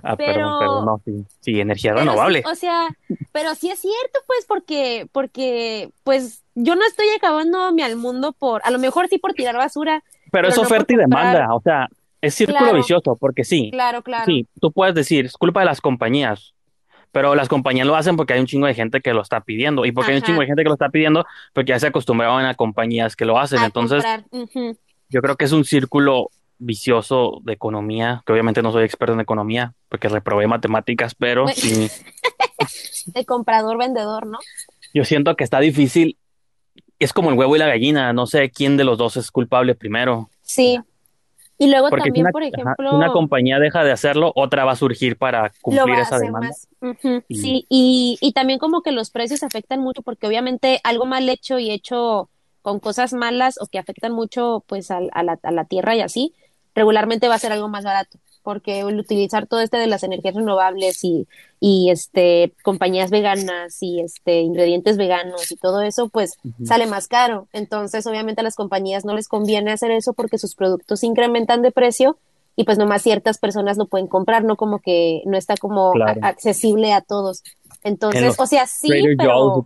Ah, 0.03 0.17
pero- 0.17 0.35
perdón, 0.35 0.59
perdón, 0.61 0.85
no, 0.87 1.01
sí, 1.05 1.25
sí, 1.41 1.61
energía 1.61 1.95
renovable. 1.95 2.43
sí, 2.43 2.49
o 2.51 2.55
sea, 2.55 2.89
pero 3.33 3.55
sí 3.55 3.71
es 3.71 3.81
cierto, 3.81 4.21
pues, 4.27 4.45
porque, 4.47 5.09
porque, 5.13 5.91
pues, 6.05 6.43
yo 6.55 6.77
no 6.77 6.85
estoy 6.87 7.07
acabándome 7.17 7.83
al 7.83 7.97
mundo 7.97 8.33
por, 8.33 8.61
a 8.65 8.71
lo 8.71 8.79
mejor 8.79 9.09
sí 9.09 9.19
por 9.19 9.33
tirar 9.33 9.57
basura. 9.57 10.05
Pero 10.31 10.49
es 10.49 10.55
pero 10.55 10.63
no 10.65 10.69
por 10.69 10.77
oferta 10.77 10.93
y 10.93 10.97
demanda, 10.97 11.55
o 11.55 11.61
sea, 11.63 11.89
es 12.21 12.35
círculo 12.35 12.59
Claro. 12.61 12.77
vicioso, 12.77 13.17
porque 13.17 13.45
sí, 13.45 13.71
Claro, 13.73 14.03
claro. 14.03 14.25
sí, 14.27 14.47
tú 14.61 14.71
puedes 14.71 14.95
decir, 14.95 15.25
es 15.27 15.37
culpa 15.37 15.61
de 15.61 15.67
las 15.67 15.81
compañías, 15.81 16.55
pero 17.13 17.35
las 17.35 17.49
compañías 17.49 17.87
lo 17.87 17.95
hacen 17.95 18.17
porque 18.17 18.33
hay 18.33 18.41
un 18.41 18.47
chingo 18.47 18.67
de 18.67 18.75
gente 18.75 19.01
que 19.01 19.13
lo 19.13 19.23
está 19.23 19.43
pidiendo, 19.43 19.85
y 19.85 19.93
porque 19.93 20.13
hay 20.13 20.19
un 20.19 20.23
chingo 20.25 20.41
de 20.41 20.47
gente 20.47 20.63
que 20.63 20.69
lo 20.69 20.75
está 20.75 20.89
pidiendo, 20.89 21.25
porque 21.53 21.71
ya 21.71 21.79
se 21.79 21.87
acostumbraban 21.87 22.47
a 22.47 22.55
compañías 22.55 23.15
que 23.15 23.25
lo 23.25 23.39
hacen, 23.39 23.61
A 23.61 23.67
entonces 23.67 24.05
yo 25.09 25.21
creo 25.21 25.37
que 25.37 25.45
es 25.45 25.53
un 25.53 25.65
círculo 25.65 26.31
vicioso 26.59 27.41
de 27.45 27.53
economía, 27.53 28.23
que 28.25 28.33
obviamente 28.33 28.63
no 28.63 28.73
soy 28.73 28.85
experto 28.85 29.13
en 29.13 29.21
economía, 29.21 29.75
porque 29.89 30.09
reprobé 30.09 30.47
matemáticas, 30.47 31.15
pero 31.15 31.47
sí, 31.49 31.89
De 33.07 33.25
comprador 33.25 33.79
vendedor, 33.79 34.27
¿no? 34.27 34.39
yo 34.95 35.05
siento 35.05 35.35
que 35.37 35.45
está 35.45 35.61
difícil, 35.61 36.19
es 36.99 37.13
como 37.13 37.31
el 37.31 37.39
huevo 37.39 37.57
y 37.57 37.59
la 37.59 37.67
gallina, 37.67 38.13
no 38.13 38.27
sé 38.27 38.51
quién 38.51 38.77
de 38.77 38.85
los 38.85 38.99
dos 38.99 39.17
es 39.17 39.31
culpable 39.31 39.75
primero. 39.75 40.31
Sí. 40.43 40.79
Y 41.59 41.69
luego 41.71 41.91
Porque 41.91 42.05
también, 42.05 42.25
una, 42.27 42.33
por 42.33 42.43
ejemplo, 42.43 42.97
una 42.97 43.13
compañía 43.13 43.59
deja 43.59 43.85
de 43.85 43.93
hacerlo, 43.93 44.33
otra 44.35 44.65
va 44.65 44.73
a 44.73 44.77
surgir 44.77 45.17
para 45.17 45.53
cumplir 45.61 45.95
a 45.97 46.03
esa 46.03 46.19
demanda. 46.19 46.51
Y- 47.29 47.37
Sí, 47.41 47.67
y, 47.69 48.19
y 48.21 48.33
también 48.33 48.59
como 48.59 48.83
que 48.83 48.93
los 48.93 49.11
precios 49.11 49.43
afectan 49.43 49.81
mucho 49.81 50.03
porque 50.03 50.27
obviamente 50.27 50.81
algo 50.85 51.07
mal 51.07 51.29
hecho 51.29 51.59
y 51.59 51.71
hecho 51.71 52.29
con 52.63 52.81
cosas 52.81 53.13
malas 53.13 53.61
o 53.61 53.67
que 53.67 53.79
afectan 53.79 54.13
mucho 54.13 54.65
pues 54.67 54.91
al- 54.91 55.11
a, 55.15 55.23
la, 55.23 55.39
a 55.43 55.51
la 55.53 55.65
tierra 55.65 55.95
y 55.97 56.01
así, 56.01 56.35
regularmente 56.75 57.29
va 57.29 57.35
a 57.35 57.39
ser 57.39 57.53
algo 57.53 57.69
más 57.69 57.85
barato 57.85 58.19
porque 58.43 58.81
el 58.81 58.99
utilizar 58.99 59.47
todo 59.47 59.61
este 59.61 59.77
de 59.79 59.87
las 59.87 60.03
energías 60.03 60.35
renovables 60.35 61.03
y, 61.05 61.27
y 61.61 61.91
este 61.91 62.53
compañías 62.63 63.11
veganas 63.11 63.83
y 63.83 64.01
este 64.01 64.41
ingredientes 64.41 64.97
veganos 64.97 65.51
y 65.51 65.57
todo 65.57 65.81
eso 65.83 66.09
pues 66.09 66.39
sale 66.65 66.87
más 66.87 67.09
caro. 67.09 67.49
Entonces 67.53 68.07
obviamente 68.07 68.41
a 68.41 68.45
las 68.45 68.57
compañías 68.57 69.05
no 69.05 69.15
les 69.15 69.29
conviene 69.29 69.73
hacer 69.73 69.91
eso 69.91 70.13
porque 70.13 70.39
sus 70.39 70.55
productos 70.55 71.03
incrementan 71.05 71.63
de 71.63 71.71
precio 71.71 72.19
y 72.55 72.65
pues 72.65 72.77
nomás 72.77 73.01
ciertas 73.03 73.39
personas 73.39 73.79
lo 73.79 73.87
pueden 73.87 74.09
comprar, 74.09 74.45
no 74.45 74.57
como 74.57 74.79
que 74.81 75.23
no 75.25 75.39
está 75.39 75.55
como 75.57 75.93
Claro. 75.93 76.21
a- 76.23 76.29
accesible 76.29 76.93
a 76.93 77.01
todos. 77.01 77.43
En 77.85 77.95
Entonces, 77.95 78.35
o 78.39 78.47
sea, 78.47 78.67
sí, 78.67 78.89
pero 79.19 79.65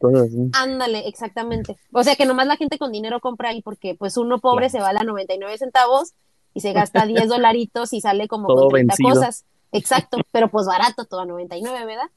ándale, 0.55 1.07
exactamente. 1.09 1.77
O 1.93 2.03
sea, 2.05 2.15
que 2.17 2.25
nomás 2.27 2.47
la 2.47 2.57
gente 2.57 2.79
con 2.79 2.93
dinero 2.93 3.21
compra 3.21 3.51
ahí 3.51 3.61
porque 3.61 3.95
pues 3.95 4.17
uno 4.17 4.39
pobre 4.39 4.71
Claro. 4.71 4.73
se 4.73 4.81
va 4.81 4.89
a 4.91 4.93
la 4.93 5.03
99 5.03 5.59
centavos 5.59 6.12
y 6.57 6.61
se 6.61 6.73
gasta 6.73 7.05
10 7.07 7.29
dolaritos 7.29 7.92
y 7.92 8.01
sale 8.01 8.27
como 8.27 8.49
Todo 8.49 8.62
con 8.62 8.71
30 8.71 8.95
vencido. 8.99 9.11
cosas. 9.21 9.45
Exacto, 9.73 10.19
pero 10.33 10.49
pues 10.49 10.66
barato, 10.66 11.05
todo 11.05 11.21
a 11.21 11.27
99, 11.27 11.85
¿verdad? 11.87 12.11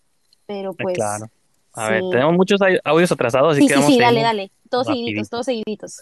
Pero 0.48 0.72
Ah, 0.72 0.76
pues 0.82 0.96
claro. 0.96 1.26
A 1.74 1.86
sí. 1.88 1.94
ver, 1.94 2.04
tenemos 2.10 2.34
muchos 2.36 2.60
au- 2.62 2.80
audios 2.84 3.12
atrasados, 3.12 3.52
así 3.54 3.62
Sí, 3.62 3.68
que 3.68 3.74
sí, 3.76 3.80
vamos 3.80 3.94
sí, 3.94 4.00
dale, 4.00 4.22
dale. 4.22 4.52
Todos 4.70 4.88
rapidito. 4.88 5.06
seguiditos, 5.06 5.30
todos 5.30 5.46
seguiditos. 5.46 6.02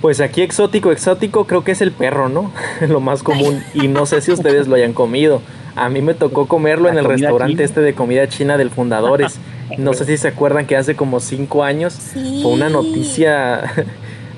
Pues 0.00 0.20
aquí 0.20 0.42
exótico, 0.42 0.92
exótico, 0.92 1.46
creo 1.46 1.64
que 1.64 1.72
es 1.72 1.80
el 1.80 1.90
perro, 1.92 2.28
¿no? 2.28 2.52
lo 2.88 3.00
más 3.00 3.22
común. 3.22 3.62
Y 3.74 3.88
no 3.88 4.06
sé 4.06 4.20
si 4.20 4.30
ustedes 4.32 4.68
lo 4.68 4.74
hayan 4.76 4.92
comido. 4.92 5.40
A 5.74 5.88
mí 5.88 6.00
me 6.02 6.14
tocó 6.14 6.48
comerlo 6.48 6.88
en 6.88 6.96
el 6.98 7.04
restaurante 7.04 7.54
china. 7.54 7.64
este 7.64 7.80
de 7.80 7.94
comida 7.94 8.28
china 8.28 8.56
del 8.56 8.70
Fundadores. 8.70 9.38
No 9.78 9.92
sé 9.94 10.04
si 10.06 10.16
se 10.16 10.28
acuerdan 10.28 10.66
que 10.66 10.76
hace 10.76 10.96
como 10.96 11.20
cinco 11.20 11.64
años 11.64 11.92
Sí. 11.92 12.40
fue 12.42 12.52
una 12.52 12.68
noticia 12.68 13.62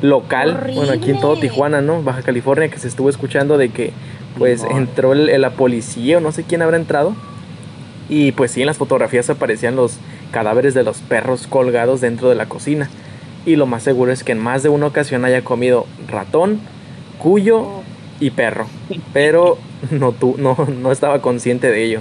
local, 0.03 0.71
bueno, 0.75 0.93
aquí 0.93 1.11
en 1.11 1.21
todo. 1.21 1.37
Tijuana, 1.39 1.81
¿no? 1.81 2.03
Baja 2.03 2.23
California, 2.23 2.69
que 2.69 2.79
se 2.79 2.89
estuvo 2.89 3.09
escuchando 3.11 3.59
de 3.59 3.71
que 3.71 3.93
pues 4.39 4.63
No. 4.63 4.77
entró 4.77 5.13
el- 5.13 5.41
la 5.41 5.51
policía 5.51 6.19
o 6.19 6.21
no 6.21 6.31
sé 6.33 6.45
quién 6.45 6.63
habrá 6.63 6.77
entrado 6.77 7.15
Y 8.11 8.33
pues 8.33 8.53
sí, 8.53 8.61
en 8.63 8.67
las 8.67 8.79
fotografías 8.79 9.29
aparecían 9.29 9.77
los 9.77 9.99
cadáveres 10.31 10.73
de 10.73 10.83
los 10.83 10.99
perros 11.01 11.47
colgados 11.47 12.01
dentro 12.01 12.29
de 12.31 12.37
la 12.37 12.47
cocina. 12.49 12.89
Y 13.45 13.57
lo 13.57 13.67
más 13.67 13.83
seguro 13.83 14.13
es 14.13 14.25
que 14.25 14.33
en 14.33 14.39
más 14.39 14.63
de 14.63 14.71
una 14.71 14.87
ocasión 14.87 15.25
haya 15.27 15.43
comido 15.45 15.85
ratón, 16.07 16.59
cuyo 17.19 17.67
y 18.19 18.31
perro. 18.31 18.67
Pero 19.13 19.59
no, 19.91 20.13
tú, 20.13 20.37
no, 20.39 20.57
no 20.81 20.91
estaba 20.91 21.21
consciente 21.21 21.71
de 21.71 21.85
ello. 21.85 22.01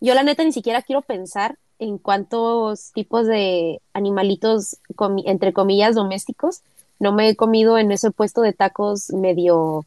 Yo 0.00 0.14
la 0.14 0.22
neta 0.22 0.42
ni 0.42 0.52
siquiera 0.52 0.82
quiero 0.82 1.02
pensar 1.02 1.56
en 1.80 1.98
cuántos 1.98 2.92
tipos 2.92 3.26
de 3.26 3.80
animalitos, 3.94 4.76
entre 5.24 5.52
comillas, 5.52 5.94
domésticos, 5.94 6.60
no 7.00 7.12
me 7.12 7.28
he 7.28 7.36
comido 7.36 7.78
en 7.78 7.90
ese 7.90 8.10
puesto 8.10 8.42
de 8.42 8.52
tacos 8.52 9.10
medio 9.10 9.86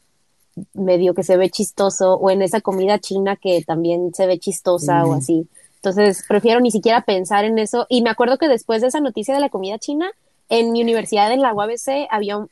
medio 0.72 1.14
que 1.14 1.22
se 1.22 1.36
ve 1.36 1.50
chistoso 1.50 2.14
o 2.14 2.30
en 2.30 2.42
esa 2.42 2.60
comida 2.60 2.98
china 2.98 3.36
que 3.36 3.62
también 3.62 4.14
se 4.14 4.26
ve 4.26 4.38
chistosa 4.38 5.04
o 5.04 5.14
así. 5.14 5.48
Entonces, 5.76 6.24
prefiero 6.28 6.60
ni 6.60 6.70
siquiera 6.70 7.02
pensar 7.02 7.44
en 7.44 7.58
eso. 7.58 7.86
Y 7.88 8.02
me 8.02 8.10
acuerdo 8.10 8.38
que 8.38 8.48
después 8.48 8.80
de 8.80 8.88
esa 8.88 9.00
noticia 9.00 9.34
de 9.34 9.40
la 9.40 9.48
comida 9.48 9.78
china, 9.78 10.10
en 10.48 10.72
mi 10.72 10.82
universidad, 10.82 11.32
en 11.32 11.42
la 11.42 11.52
UABC, 11.52 12.06
había 12.10 12.38
un, 12.38 12.48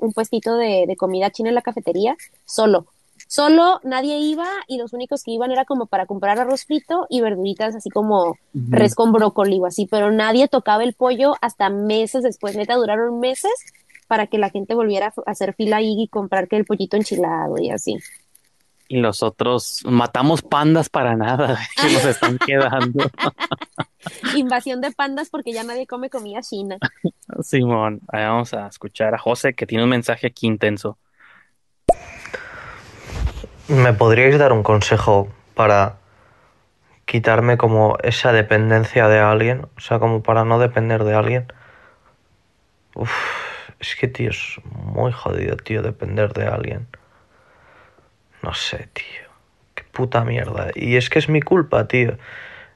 un, 0.00 0.12
puestito 0.12 0.56
de, 0.56 0.84
de, 0.86 0.96
comida 0.96 1.30
china 1.30 1.48
en 1.48 1.54
la 1.54 1.62
cafetería, 1.62 2.16
solo. 2.44 2.86
Solo 3.28 3.78
nadie 3.84 4.18
iba 4.20 4.48
y 4.66 4.78
los 4.78 4.94
únicos 4.94 5.22
que 5.22 5.32
iban 5.32 5.50
era 5.50 5.66
como 5.66 5.84
para 5.84 6.06
comprar 6.06 6.38
arroz 6.38 6.64
frito 6.64 7.06
y 7.10 7.20
verduritas 7.20 7.76
así 7.76 7.90
como 7.90 8.38
res 8.54 8.94
con 8.94 9.12
brócoli 9.12 9.60
o 9.60 9.66
así, 9.66 9.86
pero 9.86 10.10
nadie 10.10 10.48
tocaba 10.48 10.82
el 10.82 10.94
pollo 10.94 11.34
hasta 11.42 11.68
meses 11.68 12.22
después, 12.22 12.56
neta, 12.56 12.74
duraron 12.76 13.20
meses 13.20 13.52
para 14.06 14.28
que 14.28 14.38
la 14.38 14.48
gente 14.48 14.74
volviera 14.74 15.12
a 15.26 15.30
hacer 15.30 15.52
fila 15.52 15.76
ahí 15.76 15.94
y 15.98 16.08
comprar 16.08 16.48
que 16.48 16.56
el 16.56 16.64
pollito 16.64 16.96
enchilado 16.96 17.58
y 17.58 17.68
así. 17.68 17.98
Y 18.88 18.96
los 18.96 19.22
otros 19.22 19.82
matamos 19.84 20.40
pandas 20.40 20.88
para 20.88 21.14
nada, 21.14 21.58
que 21.76 21.92
nos 21.92 22.04
están 22.06 22.38
quedando. 22.38 23.10
Invasión 24.34 24.80
de 24.80 24.90
pandas 24.90 25.28
porque 25.28 25.52
ya 25.52 25.64
nadie 25.64 25.86
come 25.86 26.08
comida 26.08 26.40
china. 26.40 26.78
Simón, 27.42 28.00
vamos 28.10 28.54
a 28.54 28.68
escuchar 28.68 29.14
a 29.14 29.18
José 29.18 29.52
que 29.52 29.66
tiene 29.66 29.84
un 29.84 29.90
mensaje 29.90 30.28
aquí 30.28 30.46
intenso. 30.46 30.96
¿Me 33.68 33.92
podríais 33.92 34.38
dar 34.38 34.52
un 34.52 34.62
consejo 34.62 35.28
para 35.54 35.96
quitarme 37.04 37.56
como 37.58 37.96
esa 38.02 38.32
dependencia 38.32 39.08
de 39.08 39.18
alguien? 39.18 39.66
O 39.76 39.80
sea, 39.80 39.98
como 39.98 40.22
para 40.22 40.44
no 40.44 40.58
depender 40.58 41.04
de 41.04 41.14
alguien. 41.14 41.52
Uf 42.94 43.48
es 43.80 43.94
que, 43.94 44.08
tío, 44.08 44.30
es 44.30 44.56
muy 44.64 45.12
jodido, 45.12 45.56
tío, 45.56 45.82
depender 45.82 46.32
de 46.32 46.46
alguien. 46.46 46.88
No 48.42 48.54
sé, 48.54 48.88
tío. 48.92 49.28
Qué 49.74 49.84
puta 49.84 50.24
mierda. 50.24 50.68
Y 50.74 50.96
es 50.96 51.10
que 51.10 51.18
es 51.18 51.28
mi 51.28 51.40
culpa, 51.40 51.86
tío. 51.86 52.18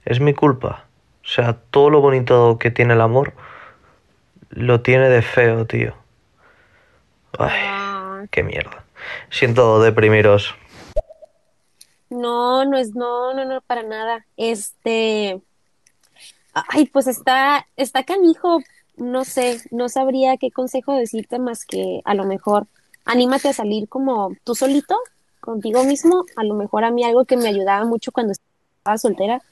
Es 0.04 0.20
mi 0.20 0.32
culpa. 0.32 0.84
O 1.24 1.28
sea, 1.28 1.54
todo 1.70 1.90
lo 1.90 2.00
bonito 2.00 2.58
que 2.58 2.70
tiene 2.70 2.94
el 2.94 3.00
amor 3.00 3.32
lo 4.50 4.80
tiene 4.80 5.08
de 5.08 5.22
feo, 5.22 5.66
tío. 5.66 5.94
Ay, 7.38 7.60
ah. 7.64 8.24
qué 8.30 8.42
mierda. 8.42 8.84
Siento 9.30 9.82
deprimiros. 9.82 10.54
No, 12.12 12.64
no 12.64 12.76
es, 12.76 12.94
no, 12.94 13.34
no, 13.34 13.44
no, 13.44 13.60
para 13.62 13.82
nada. 13.82 14.26
Este. 14.36 15.40
Ay, 16.52 16.86
pues 16.86 17.06
está, 17.06 17.66
está 17.76 18.04
canijo, 18.04 18.58
no 18.96 19.24
sé, 19.24 19.62
no 19.70 19.88
sabría 19.88 20.36
qué 20.36 20.50
consejo 20.50 20.94
decirte 20.94 21.38
más 21.38 21.64
que 21.64 22.02
a 22.04 22.14
lo 22.14 22.24
mejor 22.24 22.66
anímate 23.06 23.48
a 23.48 23.52
salir 23.54 23.88
como 23.88 24.36
tú 24.44 24.54
solito, 24.54 24.98
contigo 25.40 25.84
mismo. 25.84 26.24
A 26.36 26.44
lo 26.44 26.54
mejor 26.54 26.84
a 26.84 26.90
mí 26.90 27.04
algo 27.04 27.24
que 27.24 27.38
me 27.38 27.48
ayudaba 27.48 27.84
mucho 27.86 28.12
cuando 28.12 28.32
estaba 28.32 28.98
soltera 28.98 29.42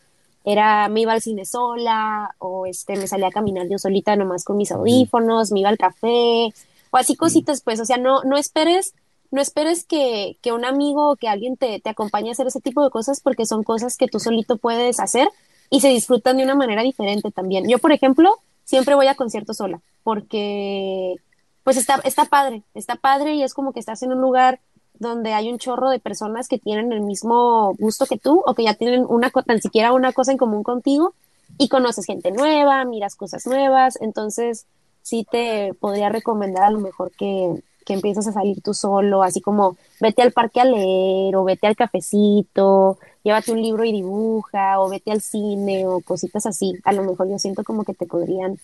era 0.45 0.89
me 0.89 1.01
iba 1.03 1.13
al 1.13 1.23
cine 1.23 1.45
sola 1.45 2.35
o 2.39 2.67
este 2.67 2.97
me 2.97 3.07
salía 3.07 3.29
a 3.29 3.31
caminar 3.31 3.69
yo 3.69 3.79
solita 3.79 4.17
nomás 4.17 4.45
con 4.45 4.57
mis 4.57 4.73
audífonos, 4.73 5.53
me 5.53 5.61
iba 5.61 5.69
al 5.69 5.77
café 5.79 6.49
o 6.91 6.97
así 6.97 7.15
cositas 7.15 7.61
pues, 7.61 7.79
o 7.81 7.85
sea, 7.85 7.99
no 7.99 8.23
no 8.25 8.37
esperes 8.39 8.95
no 9.31 9.41
esperes 9.41 9.85
que, 9.85 10.39
que 10.43 10.53
un 10.53 10.65
amigo 10.65 11.11
o 11.11 11.17
que 11.17 11.29
alguien 11.29 11.57
te, 11.57 11.81
te 11.81 11.91
acompañe 11.91 12.31
a 12.31 12.33
hacer 12.33 12.47
ese 12.47 12.61
tipo 12.61 12.83
de 12.83 12.91
cosas 12.91 13.21
porque 13.21 13.47
son 13.47 13.63
cosas 13.63 13.97
que 13.97 14.09
tú 14.09 14.19
solito 14.19 14.57
puedes 14.57 15.01
hacer 15.01 15.29
y 15.71 15.81
se 15.81 15.89
disfrutan 15.89 16.37
de 16.37 16.45
una 16.45 16.55
manera 16.55 16.83
diferente 16.83 17.31
también. 17.31 17.69
Yo, 17.69 17.79
por 17.79 17.93
ejemplo, 17.93 18.35
siempre 18.65 18.95
voy 18.95 19.07
a 19.07 19.15
conciertos 19.15 19.57
sola, 19.57 19.81
porque 20.03 21.17
pues 21.63 21.77
está, 21.77 22.01
está 22.05 22.25
padre, 22.25 22.63
está 22.75 22.97
padre 22.97 23.35
y 23.35 23.43
es 23.43 23.55
como 23.55 23.73
que 23.73 23.81
estás 23.81 24.03
en 24.03 24.13
un 24.13 24.21
lugar 24.21 24.61
donde 24.99 25.33
hay 25.33 25.51
un 25.51 25.59
chorro 25.59 25.91
de 25.91 25.99
personas 25.99 26.49
que 26.49 26.59
tienen 26.59 26.93
el 26.93 27.01
mismo 27.01 27.75
gusto 27.79 28.07
que 28.07 28.19
tú 28.19 28.43
o 28.45 28.55
que 28.55 28.65
ya 28.65 28.75
tienen 28.75 29.07
una 29.09 29.31
tan 29.31 29.61
siquiera 29.61 29.93
una 29.93 30.13
cosa 30.13 30.33
en 30.33 30.39
común 30.39 30.63
contigo 30.63 31.15
y 31.59 31.69
conoces 31.69 32.07
gente 32.07 32.31
nueva, 32.33 32.85
miras 32.85 33.17
cosas 33.17 33.47
nuevas, 33.47 33.99
entonces 34.01 34.67
sí 35.03 35.27
te 35.31 35.75
podría 35.75 36.09
recomendar 36.09 36.65
a 36.65 36.71
lo 36.71 36.81
mejor 36.81 37.13
que, 37.13 37.63
que 37.85 37.95
empieces 37.95 38.27
a 38.27 38.33
salir 38.33 38.61
tú 38.63 38.75
solo, 38.75 39.23
así 39.23 39.41
como 39.41 39.77
vete 40.01 40.23
al 40.23 40.33
parque 40.33 40.61
a 40.61 40.65
leer 40.65 41.37
o 41.37 41.45
vete 41.45 41.67
al 41.67 41.77
cafecito, 41.77 42.99
llévate 43.25 43.53
un 43.53 43.63
libro 43.63 43.85
y 43.85 43.93
dibuja 43.93 44.81
o 44.81 44.89
vete 44.89 45.11
al 45.13 45.21
cine 45.21 45.87
o 45.87 46.01
cositas 46.01 46.47
así. 46.47 46.75
A 46.85 46.93
lo 46.93 47.03
mejor 47.03 47.29
yo 47.29 47.39
siento 47.39 47.65
como 47.65 47.85
que 47.85 47.95
te 47.95 48.07
podrían 48.07 48.59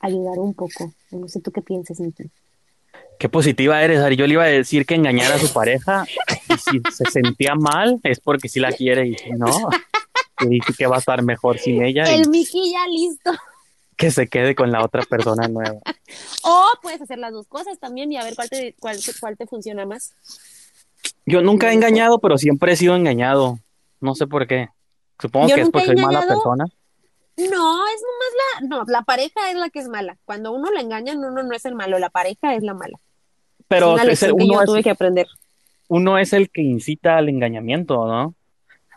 ayudar 0.00 0.38
un 0.38 0.54
poco. 0.54 0.92
No 1.10 1.28
sé 1.28 1.40
tú 1.40 1.50
qué 1.50 1.62
piensas, 1.62 2.00
Nicky. 2.00 2.24
Qué 3.18 3.28
positiva 3.28 3.82
eres, 3.82 4.00
Ari. 4.00 4.16
Yo 4.16 4.26
le 4.26 4.34
iba 4.34 4.44
a 4.44 4.48
decir 4.48 4.84
que 4.84 4.94
engañara 4.94 5.36
a 5.36 5.38
su 5.38 5.52
pareja 5.52 6.04
y 6.48 6.58
si 6.58 6.80
se 6.90 7.04
sentía 7.10 7.54
mal 7.54 8.00
es 8.02 8.20
porque 8.20 8.48
sí 8.48 8.58
la 8.58 8.72
quiere 8.72 9.06
y 9.06 9.14
si 9.14 9.30
no, 9.30 9.46
dice 10.48 10.72
que 10.76 10.86
va 10.86 10.96
a 10.96 10.98
estar 10.98 11.22
mejor 11.22 11.58
sin 11.58 11.82
ella. 11.82 12.04
El 12.12 12.28
Mickey 12.28 12.72
ya 12.72 12.86
listo. 12.88 13.30
Que 14.02 14.10
se 14.10 14.26
quede 14.26 14.56
con 14.56 14.72
la 14.72 14.84
otra 14.84 15.02
persona 15.02 15.46
nueva. 15.46 15.78
O 16.42 16.64
puedes 16.82 17.00
hacer 17.00 17.18
las 17.18 17.32
dos 17.32 17.46
cosas 17.46 17.78
también 17.78 18.10
y 18.10 18.16
a 18.16 18.24
ver 18.24 18.34
cuál 18.34 18.50
te, 18.50 18.74
cuál, 18.80 18.98
cuál 19.20 19.36
te 19.36 19.46
funciona 19.46 19.86
más. 19.86 20.12
Yo 21.24 21.40
nunca 21.40 21.70
he 21.70 21.72
engañado, 21.72 22.18
pero 22.18 22.36
siempre 22.36 22.72
he 22.72 22.76
sido 22.76 22.96
engañado. 22.96 23.60
No 24.00 24.16
sé 24.16 24.26
por 24.26 24.48
qué. 24.48 24.68
Supongo 25.20 25.54
que 25.54 25.60
es 25.60 25.70
porque 25.70 25.86
soy 25.86 25.96
mala 25.96 26.26
persona. 26.26 26.64
No, 27.36 27.86
es 27.86 28.02
nomás 28.02 28.32
la, 28.40 28.68
no, 28.68 28.84
la 28.88 29.02
pareja 29.02 29.52
es 29.52 29.56
la 29.56 29.70
que 29.70 29.78
es 29.78 29.88
mala. 29.88 30.18
Cuando 30.24 30.52
uno 30.52 30.72
la 30.72 30.80
engaña, 30.80 31.14
uno 31.14 31.30
no 31.30 31.54
es 31.54 31.64
el 31.64 31.76
malo, 31.76 32.00
la 32.00 32.10
pareja 32.10 32.56
es 32.56 32.64
la 32.64 32.74
mala. 32.74 32.98
Pero 33.68 33.96
es 33.96 34.20
uno 34.24 34.36
que 34.36 34.46
yo 34.48 34.64
tuve 34.64 34.82
que 34.82 34.90
aprender. 34.90 35.28
Uno 35.86 36.18
es 36.18 36.32
el 36.32 36.50
que 36.50 36.62
incita 36.62 37.18
al 37.18 37.28
engañamiento, 37.28 38.04
¿no? 38.04 38.34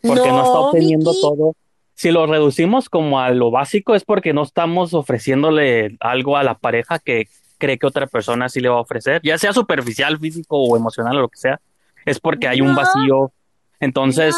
Porque 0.01 0.29
no, 0.29 0.43
está 0.43 0.59
obteniendo 0.59 1.13
todo. 1.21 1.55
Si 1.95 2.11
lo 2.11 2.27
reducimos 2.27 2.89
como 2.89 3.21
a 3.21 3.29
lo 3.31 3.51
básico 3.51 3.95
es 3.95 4.03
porque 4.03 4.33
no 4.33 4.43
estamos 4.43 4.93
ofreciéndole 4.93 5.97
algo 6.01 6.35
a 6.37 6.43
la 6.43 6.55
pareja 6.55 6.99
que 6.99 7.27
cree 7.57 7.77
que 7.77 7.87
otra 7.87 8.05
persona 8.05 8.49
sí 8.49 8.59
le 8.59 8.67
va 8.67 8.75
a 8.75 8.81
ofrecer, 8.81 9.21
ya 9.23 9.37
sea 9.37 9.53
superficial, 9.53 10.19
físico 10.19 10.57
o 10.57 10.75
emocional 10.75 11.17
o 11.17 11.21
lo 11.21 11.29
que 11.29 11.37
sea. 11.37 11.61
Es 12.05 12.19
porque 12.19 12.47
hay 12.49 12.61
un 12.61 12.75
vacío. 12.75 13.31
Entonces, 13.79 14.35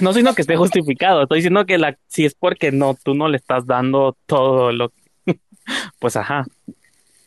no 0.00 0.12
sino 0.12 0.34
que 0.34 0.42
esté 0.42 0.56
justificado, 0.56 1.22
estoy 1.22 1.38
diciendo 1.38 1.64
que 1.64 1.78
la, 1.78 1.96
si 2.08 2.24
es 2.24 2.34
porque 2.34 2.72
no, 2.72 2.96
tú 3.02 3.14
no 3.14 3.28
le 3.28 3.36
estás 3.36 3.66
dando 3.66 4.16
todo 4.26 4.72
lo 4.72 4.92
pues 5.98 6.16
ajá. 6.16 6.44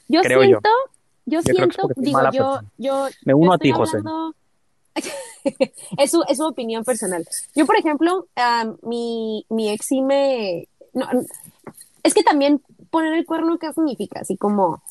Yo 0.08 0.24
siento, 0.24 0.70
yo, 1.26 1.42
siento, 1.42 1.88
digo, 1.96 2.20
yo, 2.34 2.60
yo, 2.78 3.08
me 3.24 3.34
uno 3.34 3.54
a 3.54 3.58
ti, 3.60 3.72
José. 3.72 4.00
es, 5.97 6.12
su, 6.12 6.23
es 6.28 6.38
su 6.38 6.45
opinión 6.45 6.84
personal. 6.84 7.28
Yo, 7.56 7.65
por 7.65 7.78
ejemplo, 7.78 8.28
mi, 8.82 9.45
mi 9.49 9.69
ex 9.69 9.91
me, 9.91 10.67
es 12.04 12.13
que 12.13 12.23
también 12.23 12.62
poner 12.89 13.13
el 13.13 13.25
cuerno, 13.25 13.58
¿qué 13.58 13.71
significa? 13.73 14.21
Así 14.21 14.38
como, 14.38 14.82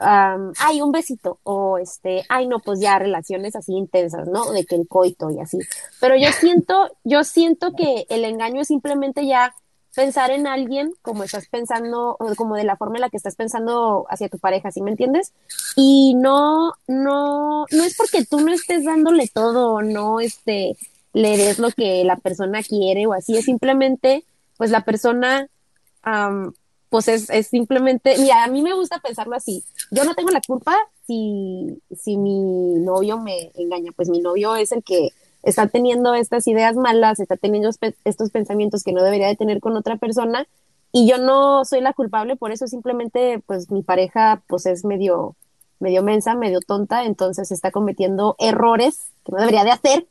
um, 0.00 0.52
ay, 0.58 0.80
un 0.82 0.92
besito, 0.92 1.38
o 1.44 1.78
este, 1.78 2.24
ay, 2.28 2.46
no, 2.46 2.58
pues 2.58 2.80
ya 2.80 2.98
relaciones 2.98 3.56
así 3.56 3.72
intensas, 3.72 4.28
¿no? 4.28 4.50
De 4.52 4.64
que 4.64 4.76
el 4.76 4.88
coito 4.88 5.30
y 5.30 5.40
así. 5.40 5.58
Pero 6.00 6.16
yo 6.16 6.30
siento, 6.32 6.90
yo 7.04 7.24
siento 7.24 7.72
que 7.72 8.06
el 8.08 8.24
engaño 8.24 8.62
es 8.62 8.68
simplemente 8.68 9.26
ya 9.26 9.54
pensar 9.94 10.30
en 10.30 10.46
alguien 10.46 10.92
como 11.02 11.24
estás 11.24 11.48
pensando, 11.48 12.16
como 12.36 12.56
de 12.56 12.64
la 12.64 12.76
forma 12.76 12.96
en 12.96 13.02
la 13.02 13.10
que 13.10 13.16
estás 13.16 13.36
pensando 13.36 14.06
hacia 14.08 14.28
tu 14.28 14.38
pareja, 14.38 14.70
¿sí 14.70 14.82
me 14.82 14.90
entiendes? 14.90 15.32
Y 15.76 16.14
no, 16.14 16.74
no, 16.86 17.66
no 17.70 17.84
es 17.84 17.96
porque 17.96 18.24
tú 18.24 18.40
no 18.40 18.52
estés 18.52 18.84
dándole 18.84 19.28
todo, 19.28 19.82
no, 19.82 20.20
este, 20.20 20.76
le 21.12 21.36
des 21.36 21.58
lo 21.58 21.70
que 21.70 22.04
la 22.04 22.16
persona 22.16 22.62
quiere 22.62 23.06
o 23.06 23.12
así, 23.12 23.36
es 23.36 23.44
simplemente, 23.44 24.24
pues 24.56 24.70
la 24.70 24.84
persona, 24.84 25.48
pues 26.88 27.08
es, 27.08 27.30
es 27.30 27.48
simplemente, 27.48 28.16
mira, 28.18 28.44
a 28.44 28.48
mí 28.48 28.62
me 28.62 28.74
gusta 28.74 29.00
pensarlo 29.00 29.36
así. 29.36 29.64
Yo 29.90 30.04
no 30.04 30.14
tengo 30.14 30.30
la 30.30 30.40
culpa 30.40 30.76
si, 31.06 31.82
si 31.96 32.16
mi 32.16 32.74
novio 32.74 33.18
me 33.18 33.50
engaña, 33.54 33.92
pues 33.92 34.08
mi 34.08 34.20
novio 34.20 34.54
es 34.56 34.72
el 34.72 34.82
que 34.82 35.10
está 35.42 35.66
teniendo 35.68 36.14
estas 36.14 36.46
ideas 36.46 36.76
malas, 36.76 37.20
está 37.20 37.36
teniendo 37.36 37.70
estos 38.04 38.30
pensamientos 38.30 38.82
que 38.82 38.92
no 38.92 39.02
debería 39.02 39.28
de 39.28 39.36
tener 39.36 39.60
con 39.60 39.76
otra 39.76 39.96
persona 39.96 40.46
y 40.92 41.08
yo 41.08 41.18
no 41.18 41.64
soy 41.64 41.80
la 41.80 41.92
culpable, 41.92 42.36
por 42.36 42.52
eso 42.52 42.66
simplemente 42.66 43.42
pues 43.46 43.70
mi 43.70 43.82
pareja 43.82 44.42
pues 44.46 44.66
es 44.66 44.84
medio 44.84 45.36
medio 45.78 46.02
mensa, 46.02 46.34
medio 46.34 46.60
tonta, 46.60 47.04
entonces 47.04 47.50
está 47.52 47.70
cometiendo 47.70 48.36
errores 48.38 49.12
que 49.24 49.32
no 49.32 49.38
debería 49.38 49.64
de 49.64 49.70
hacer 49.70 50.06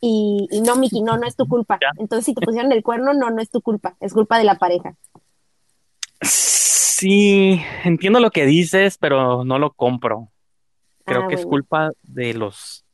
y, 0.00 0.48
y 0.50 0.62
no, 0.62 0.74
Miki, 0.74 1.00
no, 1.00 1.16
no 1.16 1.28
es 1.28 1.36
tu 1.36 1.46
culpa. 1.46 1.78
Ya. 1.80 1.90
Entonces, 1.96 2.24
si 2.24 2.34
te 2.34 2.44
pusieron 2.44 2.72
el 2.72 2.82
cuerno, 2.82 3.14
no, 3.14 3.30
no 3.30 3.40
es 3.40 3.50
tu 3.50 3.60
culpa, 3.60 3.94
es 4.00 4.12
culpa 4.12 4.36
de 4.36 4.42
la 4.42 4.56
pareja. 4.56 4.96
Sí, 6.22 7.60
entiendo 7.84 8.18
lo 8.20 8.30
que 8.32 8.44
dices, 8.44 8.98
pero 8.98 9.44
no 9.44 9.60
lo 9.60 9.72
compro. 9.72 10.28
Creo 11.04 11.22
Ah, 11.24 11.28
que 11.28 11.36
es 11.36 11.46
culpa 11.46 11.92
de 12.02 12.34
los... 12.34 12.84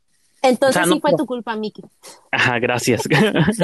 Entonces 0.43 0.77
O 0.77 0.81
sea, 0.81 0.87
no- 0.87 0.95
sí 0.95 1.01
fue 1.01 1.13
tu 1.17 1.27
culpa, 1.27 1.57
Miki. 1.57 1.83
Ajá, 2.31 2.59
gracias. 2.59 3.03
Es 3.11 3.59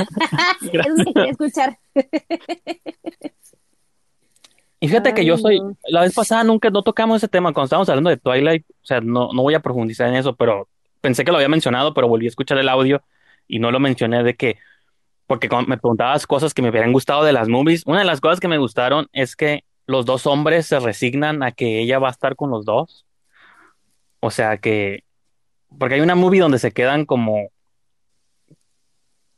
lo 0.64 1.04
que 1.04 1.12
quería 1.14 1.30
escuchar. 1.30 1.78
Y 4.80 4.88
fíjate 4.88 5.14
que 5.14 5.24
yo 5.24 5.38
soy, 5.38 5.60
no. 5.60 5.76
la 5.88 6.02
vez 6.02 6.14
pasada 6.14 6.44
nunca 6.44 6.68
no 6.68 6.82
tocamos 6.82 7.16
ese 7.16 7.28
tema 7.28 7.52
cuando 7.52 7.64
estábamos 7.64 7.88
hablando 7.88 8.10
de 8.10 8.18
Twilight, 8.18 8.66
o 8.68 8.84
sea, 8.84 9.00
no, 9.00 9.32
no 9.32 9.40
voy 9.42 9.54
a 9.54 9.60
profundizar 9.60 10.08
en 10.08 10.16
eso, 10.16 10.36
pero 10.36 10.68
pensé 11.00 11.24
que 11.24 11.30
lo 11.30 11.38
había 11.38 11.48
mencionado, 11.48 11.94
pero 11.94 12.06
volví 12.06 12.26
a 12.26 12.28
escuchar 12.28 12.58
el 12.58 12.68
audio 12.68 13.02
y 13.48 13.60
no 13.60 13.70
lo 13.70 13.80
mencioné 13.80 14.22
de 14.22 14.34
que, 14.36 14.58
porque 15.26 15.48
cuando 15.48 15.68
me 15.70 15.78
preguntabas 15.78 16.26
cosas 16.26 16.52
que 16.52 16.60
me 16.60 16.68
hubieran 16.68 16.92
gustado 16.92 17.24
de 17.24 17.32
las 17.32 17.48
movies, 17.48 17.84
una 17.86 18.00
de 18.00 18.04
las 18.04 18.20
cosas 18.20 18.40
que 18.40 18.48
me 18.48 18.58
gustaron 18.58 19.06
es 19.12 19.36
que 19.36 19.64
los 19.86 20.04
dos 20.04 20.26
hombres 20.26 20.66
se 20.66 20.78
resignan 20.80 21.42
a 21.42 21.52
que 21.52 21.80
ella 21.80 21.98
va 21.98 22.08
a 22.08 22.12
estar 22.12 22.36
con 22.36 22.50
los 22.50 22.66
dos, 22.66 23.06
o 24.20 24.30
sea 24.30 24.58
que, 24.58 25.04
porque 25.78 25.96
hay 25.96 26.00
una 26.00 26.14
movie 26.14 26.40
donde 26.40 26.58
se 26.58 26.72
quedan 26.72 27.04
como, 27.06 27.48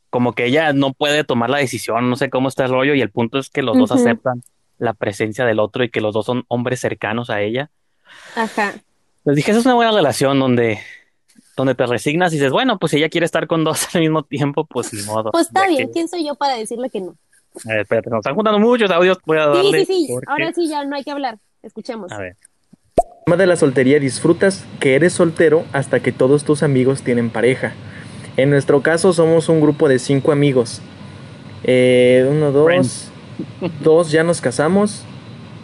como 0.09 0.33
que 0.33 0.45
ella 0.45 0.73
no 0.73 0.93
puede 0.93 1.23
tomar 1.23 1.49
la 1.49 1.57
decisión, 1.57 2.09
no 2.09 2.15
sé 2.15 2.29
cómo 2.29 2.47
está 2.47 2.65
el 2.65 2.71
rollo, 2.71 2.93
y 2.95 3.01
el 3.01 3.11
punto 3.11 3.37
es 3.39 3.49
que 3.49 3.61
los 3.61 3.77
dos 3.77 3.91
aceptan 3.91 4.41
la 4.77 4.93
presencia 4.93 5.45
del 5.45 5.59
otro 5.59 5.83
y 5.83 5.89
que 5.89 6.01
los 6.01 6.13
dos 6.13 6.25
son 6.25 6.45
hombres 6.47 6.79
cercanos 6.79 7.29
a 7.29 7.41
ella. 7.41 7.69
Ajá. 8.35 8.73
Les 9.25 9.35
dije, 9.35 9.51
esa 9.51 9.59
es 9.59 9.65
una 9.65 9.75
buena 9.75 9.91
relación 9.91 10.39
donde, 10.39 10.79
donde 11.57 11.75
te 11.75 11.85
resignas 11.85 12.31
y 12.31 12.37
dices, 12.37 12.51
bueno, 12.51 12.79
pues 12.79 12.91
si 12.91 12.97
ella 12.97 13.09
quiere 13.09 13.25
estar 13.25 13.47
con 13.47 13.63
dos 13.63 13.87
al 13.95 14.01
mismo 14.01 14.23
tiempo, 14.23 14.65
pues 14.65 14.93
ni 14.93 15.01
modo. 15.03 15.31
Pues 15.31 15.47
está 15.47 15.67
bien, 15.67 15.87
que- 15.87 15.93
¿quién 15.93 16.07
soy 16.07 16.25
yo 16.25 16.35
para 16.35 16.55
decirle 16.55 16.89
que 16.89 17.01
no? 17.01 17.15
A 17.65 17.69
ver, 17.69 17.79
espérate, 17.81 18.09
nos 18.11 18.19
están 18.19 18.35
juntando 18.35 18.59
muchos 18.59 18.89
audios, 18.91 19.17
voy 19.25 19.39
a 19.39 19.51
Sí, 19.61 19.71
sí, 19.73 19.85
sí, 19.85 20.07
porque- 20.09 20.25
ahora 20.31 20.53
sí 20.53 20.67
ya 20.69 20.85
no 20.85 20.95
hay 20.95 21.03
que 21.03 21.11
hablar. 21.11 21.39
Escuchemos. 21.63 22.11
A 22.11 22.19
ver. 22.19 22.37
El 23.27 23.31
tema 23.31 23.41
de 23.43 23.47
la 23.47 23.57
soltería 23.57 23.99
disfrutas 23.99 24.63
que 24.79 24.95
eres 24.95 25.11
soltero 25.11 25.65
hasta 25.73 25.99
que 25.99 26.13
todos 26.13 26.45
tus 26.45 26.63
amigos 26.63 27.01
tienen 27.01 27.29
pareja. 27.29 27.73
En 28.37 28.49
nuestro 28.49 28.81
caso 28.81 29.11
somos 29.11 29.49
un 29.49 29.59
grupo 29.59 29.89
de 29.89 29.99
cinco 29.99 30.31
amigos. 30.31 30.79
Eh, 31.65 32.25
uno, 32.31 32.53
dos, 32.53 32.65
Friends. 32.67 33.09
dos 33.83 34.11
ya 34.11 34.23
nos 34.23 34.39
casamos, 34.39 35.03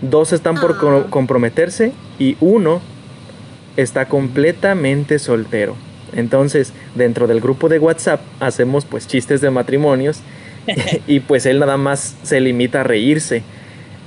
dos 0.02 0.34
están 0.34 0.56
por 0.56 0.72
Ah. 0.74 0.78
co- 0.78 1.06
comprometerse 1.10 1.94
y 2.20 2.36
uno 2.42 2.82
está 3.78 4.10
completamente 4.10 5.18
soltero. 5.18 5.78
Entonces, 6.12 6.74
dentro 6.96 7.28
del 7.28 7.40
grupo 7.40 7.70
de 7.70 7.80
WhatsApp 7.80 8.20
hacemos 8.42 8.84
pues 8.84 9.08
chistes 9.08 9.40
de 9.40 9.52
matrimonios 9.52 10.20
y 11.08 11.22
pues 11.22 11.46
él 11.46 11.60
nada 11.60 11.78
más 11.78 12.18
se 12.24 12.42
limita 12.42 12.82
a 12.82 12.84
reírse. 12.84 13.42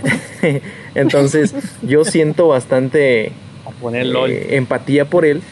Entonces, 0.95 1.55
yo 1.81 2.05
siento 2.05 2.49
bastante 2.49 3.33
A 3.66 3.70
poner 3.70 4.07
LOL. 4.07 4.31
eh, 4.31 4.57
empatía 4.57 5.05
por 5.05 5.24
él. 5.24 5.42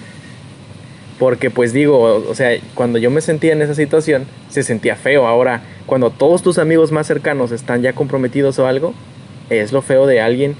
Porque 1.18 1.50
pues 1.50 1.72
digo, 1.72 2.00
o 2.00 2.34
sea, 2.34 2.50
cuando 2.74 2.98
yo 2.98 3.10
me 3.10 3.20
sentía 3.20 3.52
en 3.52 3.62
esa 3.62 3.74
situación, 3.74 4.26
se 4.48 4.62
sentía 4.62 4.96
feo. 4.96 5.26
Ahora, 5.26 5.62
cuando 5.86 6.10
todos 6.10 6.42
tus 6.42 6.58
amigos 6.58 6.90
más 6.90 7.06
cercanos 7.06 7.52
están 7.52 7.82
ya 7.82 7.92
comprometidos 7.92 8.58
o 8.58 8.66
algo, 8.66 8.94
es 9.48 9.72
lo 9.72 9.80
feo 9.80 10.06
de 10.06 10.20
alguien 10.20 10.56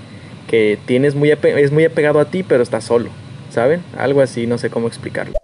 que 0.49 0.79
tienes 0.87 1.15
muy 1.15 1.31
es 1.31 1.73
muy 1.73 1.85
apegado 1.85 2.21
a 2.21 2.27
ti, 2.27 2.43
pero 2.43 2.63
está 2.63 2.81
solo. 2.81 3.11
¿Saben? 3.51 3.83
Algo 3.97 4.21
así, 4.21 4.47
no 4.47 4.59
sé 4.59 4.71
cómo 4.71 4.87
explicarlo. 4.89 5.35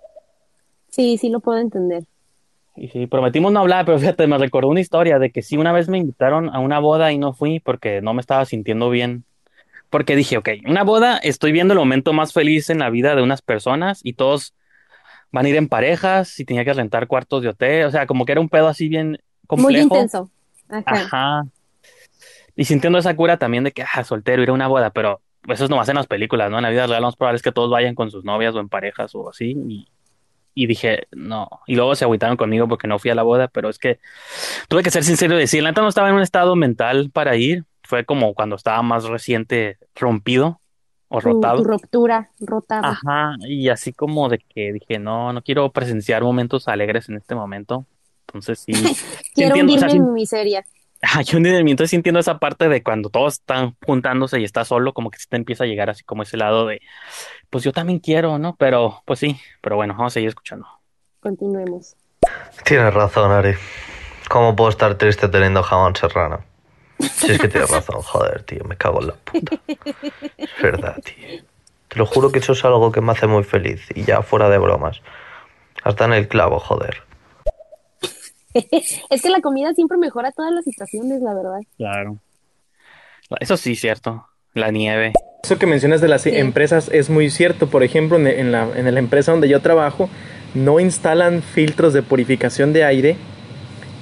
Sí, 0.88 1.16
sí 1.18 1.28
lo 1.28 1.40
puedo 1.40 1.58
entender. 1.58 2.04
Y 2.76 2.88
sí, 2.88 3.06
prometimos 3.06 3.52
no 3.52 3.60
hablar, 3.60 3.84
pero 3.86 3.98
fíjate, 3.98 4.26
me 4.26 4.38
recordó 4.38 4.68
una 4.68 4.80
historia 4.80 5.18
de 5.18 5.30
que 5.30 5.42
sí, 5.42 5.56
una 5.56 5.72
vez 5.72 5.88
me 5.88 5.98
invitaron 5.98 6.50
a 6.54 6.60
una 6.60 6.78
boda 6.78 7.12
y 7.12 7.18
no 7.18 7.32
fui 7.32 7.60
porque 7.60 8.00
no 8.00 8.14
me 8.14 8.20
estaba 8.20 8.44
sintiendo 8.44 8.90
bien. 8.90 9.24
Porque 9.90 10.16
dije, 10.16 10.36
ok, 10.38 10.48
una 10.66 10.84
boda, 10.84 11.18
estoy 11.18 11.52
viendo 11.52 11.74
el 11.74 11.78
momento 11.78 12.12
más 12.12 12.32
feliz 12.32 12.70
en 12.70 12.78
la 12.78 12.90
vida 12.90 13.14
de 13.14 13.22
unas 13.22 13.42
personas 13.42 14.00
y 14.04 14.12
todos 14.14 14.54
van 15.32 15.46
a 15.46 15.48
ir 15.48 15.56
en 15.56 15.68
parejas 15.68 16.38
y 16.40 16.44
tenía 16.44 16.64
que 16.64 16.72
rentar 16.72 17.06
cuartos 17.06 17.42
de 17.42 17.48
hotel, 17.48 17.84
o 17.86 17.90
sea, 17.90 18.06
como 18.06 18.24
que 18.24 18.32
era 18.32 18.40
un 18.40 18.48
pedo 18.48 18.68
así 18.68 18.88
bien 18.88 19.10
Muy 19.10 19.18
complejo. 19.46 19.82
intenso. 19.82 20.30
Ajá. 20.68 20.84
Ajá. 20.86 21.42
Y 22.56 22.64
sintiendo 22.64 22.98
esa 22.98 23.14
cura 23.16 23.36
también 23.38 23.64
de 23.64 23.72
que, 23.72 23.82
ah, 23.82 24.04
soltero, 24.04 24.42
ir 24.42 24.50
a 24.50 24.52
una 24.52 24.68
boda, 24.68 24.90
pero 24.90 25.20
eso 25.48 25.64
es 25.64 25.70
nomás 25.70 25.88
en 25.88 25.96
las 25.96 26.06
películas, 26.06 26.50
¿no? 26.50 26.58
En 26.58 26.62
la 26.62 26.70
vida 26.70 26.86
real 26.86 27.00
lo 27.00 27.08
más 27.08 27.16
probable 27.16 27.36
es 27.36 27.42
que 27.42 27.52
todos 27.52 27.70
vayan 27.70 27.94
con 27.94 28.10
sus 28.10 28.24
novias 28.24 28.54
o 28.54 28.60
en 28.60 28.68
parejas 28.68 29.14
o 29.14 29.30
así. 29.30 29.56
Y, 29.68 29.88
y 30.54 30.66
dije, 30.66 31.06
no. 31.12 31.48
Y 31.66 31.76
luego 31.76 31.94
se 31.94 32.04
agüitaron 32.04 32.36
conmigo 32.36 32.68
porque 32.68 32.86
no 32.88 32.98
fui 32.98 33.10
a 33.10 33.14
la 33.14 33.22
boda, 33.22 33.48
pero 33.48 33.68
es 33.70 33.78
que 33.78 33.98
tuve 34.68 34.82
que 34.82 34.90
ser 34.90 35.04
sincero 35.04 35.36
y 35.36 35.38
decir, 35.38 35.62
la 35.62 35.70
neta 35.70 35.80
no 35.80 35.88
estaba 35.88 36.08
en 36.08 36.16
un 36.16 36.22
estado 36.22 36.54
mental 36.56 37.10
para 37.12 37.36
ir. 37.36 37.64
Fue 37.90 38.04
como 38.04 38.34
cuando 38.34 38.54
estaba 38.54 38.80
más 38.82 39.02
reciente 39.06 39.78
rompido 39.96 40.60
o 41.08 41.20
Tu, 41.20 41.26
rotado. 41.26 41.56
tu 41.56 41.64
ruptura, 41.64 42.30
rotado. 42.38 42.86
Ajá, 42.86 43.34
y 43.40 43.68
así 43.68 43.92
como 43.92 44.28
de 44.28 44.38
que 44.38 44.72
dije, 44.72 45.00
no, 45.00 45.32
no 45.32 45.42
quiero 45.42 45.72
presenciar 45.72 46.22
momentos 46.22 46.68
alegres 46.68 47.08
en 47.08 47.16
este 47.16 47.34
momento. 47.34 47.84
Entonces 48.28 48.60
sí, 48.60 48.72
Quiero 49.34 49.56
entiendo, 49.56 49.74
o 49.74 49.78
sea, 49.78 49.88
hundirme 49.88 50.06
en 50.06 50.14
mi 50.14 50.20
miseria. 50.20 50.64
Ajá, 51.02 51.22
yo 51.22 51.38
entonces 51.38 51.90
sí 51.90 51.96
entiendo 51.96 52.20
esa 52.20 52.38
parte 52.38 52.68
de 52.68 52.80
cuando 52.84 53.10
todos 53.10 53.34
están 53.34 53.74
juntándose 53.84 54.38
y 54.38 54.44
estás 54.44 54.68
solo, 54.68 54.92
como 54.92 55.10
que 55.10 55.18
sí 55.18 55.26
te 55.28 55.36
empieza 55.36 55.64
a 55.64 55.66
llegar 55.66 55.90
así 55.90 56.04
como 56.04 56.22
ese 56.22 56.36
lado 56.36 56.66
de, 56.66 56.80
pues 57.48 57.64
yo 57.64 57.72
también 57.72 57.98
quiero, 57.98 58.38
¿no? 58.38 58.54
Pero, 58.54 59.02
pues 59.04 59.18
sí, 59.18 59.36
pero 59.62 59.74
bueno, 59.74 59.94
vamos 59.94 60.12
a 60.12 60.14
seguir 60.14 60.28
escuchando. 60.28 60.68
Continuemos. 61.18 61.96
Tienes 62.64 62.94
razón, 62.94 63.32
Ari. 63.32 63.54
¿Cómo 64.28 64.54
puedo 64.54 64.70
estar 64.70 64.94
triste 64.94 65.26
teniendo 65.26 65.60
jamón 65.64 65.96
serrano? 65.96 66.44
Si 67.00 67.32
es 67.32 67.38
que 67.38 67.48
tienes 67.48 67.70
razón, 67.70 68.02
joder, 68.02 68.42
tío, 68.42 68.64
me 68.64 68.76
cago 68.76 69.00
en 69.00 69.08
la 69.08 69.14
puta. 69.14 69.56
Es 70.36 70.50
verdad, 70.62 70.96
tío. 71.04 71.42
Te 71.88 71.98
lo 71.98 72.06
juro 72.06 72.30
que 72.30 72.38
eso 72.38 72.52
es 72.52 72.64
algo 72.64 72.92
que 72.92 73.00
me 73.00 73.12
hace 73.12 73.26
muy 73.26 73.42
feliz 73.42 73.82
y 73.94 74.04
ya 74.04 74.22
fuera 74.22 74.48
de 74.48 74.58
bromas. 74.58 75.00
Hasta 75.82 76.04
en 76.04 76.12
el 76.12 76.28
clavo, 76.28 76.58
joder. 76.60 77.02
Es 79.10 79.22
que 79.22 79.28
la 79.30 79.40
comida 79.40 79.72
siempre 79.74 79.96
mejora 79.96 80.32
todas 80.32 80.52
las 80.52 80.64
situaciones, 80.64 81.22
la 81.22 81.34
verdad. 81.34 81.60
Claro. 81.76 82.18
Eso 83.38 83.56
sí, 83.56 83.76
cierto. 83.76 84.26
La 84.54 84.70
nieve. 84.72 85.12
Eso 85.44 85.56
que 85.58 85.66
mencionas 85.66 86.00
de 86.00 86.08
las 86.08 86.22
Sí. 86.22 86.30
empresas 86.34 86.88
es 86.92 87.10
muy 87.10 87.30
cierto. 87.30 87.68
Por 87.68 87.84
ejemplo, 87.84 88.16
en, 88.18 88.26
en 88.26 88.50
la, 88.50 88.68
en 88.76 88.92
la 88.92 88.98
empresa 88.98 89.30
donde 89.30 89.48
yo 89.48 89.60
trabajo, 89.60 90.10
no 90.54 90.80
instalan 90.80 91.42
filtros 91.42 91.92
de 91.92 92.02
purificación 92.02 92.72
de 92.72 92.84
aire 92.84 93.16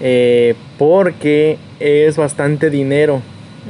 eh, 0.01 0.55
porque 0.79 1.59
es 1.81 2.17
bastante 2.17 2.71
dinero. 2.71 3.21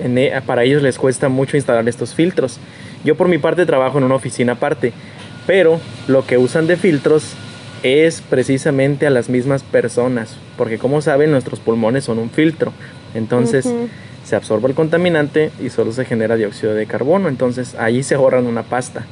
En 0.02 0.18
e- 0.18 0.32
para 0.46 0.64
ellos 0.64 0.82
les 0.82 0.98
cuesta 0.98 1.28
mucho 1.28 1.56
instalar 1.56 1.88
estos 1.88 2.14
filtros. 2.14 2.58
Yo 3.04 3.14
por 3.16 3.28
mi 3.28 3.38
parte 3.38 3.66
trabajo 3.66 3.98
en 3.98 4.04
una 4.04 4.14
oficina 4.14 4.52
aparte, 4.52 4.92
pero 5.46 5.80
lo 6.06 6.26
que 6.26 6.38
usan 6.38 6.66
de 6.66 6.76
filtros 6.76 7.32
es 7.82 8.20
precisamente 8.20 9.06
a 9.06 9.10
las 9.10 9.28
mismas 9.28 9.62
personas, 9.62 10.36
porque 10.56 10.78
como 10.78 11.00
saben 11.00 11.30
nuestros 11.30 11.60
pulmones 11.60 12.04
son 12.04 12.18
un 12.18 12.30
filtro. 12.30 12.72
Entonces 13.14 13.66
se 14.24 14.36
absorbe 14.36 14.68
el 14.68 14.74
contaminante 14.74 15.50
y 15.62 15.70
solo 15.70 15.92
se 15.92 16.04
genera 16.04 16.36
dióxido 16.36 16.74
de 16.74 16.86
carbono. 16.86 17.28
Entonces 17.28 17.74
ahí 17.76 18.02
se 18.02 18.14
ahorran 18.16 18.46
una 18.46 18.62
pasta. 18.64 19.04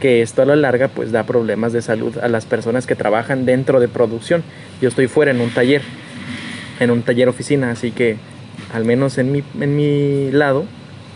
Que 0.00 0.20
esto 0.20 0.42
a 0.42 0.46
la 0.46 0.56
larga 0.56 0.88
pues 0.88 1.12
da 1.12 1.22
problemas 1.24 1.72
de 1.72 1.80
salud 1.80 2.18
a 2.18 2.28
las 2.28 2.44
personas 2.44 2.86
que 2.86 2.96
trabajan 2.96 3.46
dentro 3.46 3.78
de 3.80 3.88
producción. 3.88 4.42
Yo 4.80 4.88
estoy 4.88 5.06
fuera 5.06 5.30
en 5.30 5.40
un 5.40 5.50
taller, 5.50 5.82
en 6.80 6.90
un 6.90 7.02
taller 7.02 7.28
oficina, 7.28 7.70
así 7.70 7.90
que 7.90 8.16
al 8.72 8.84
menos 8.84 9.18
en 9.18 9.32
mi, 9.32 9.42
en 9.60 9.76
mi 9.76 10.30
lado 10.30 10.64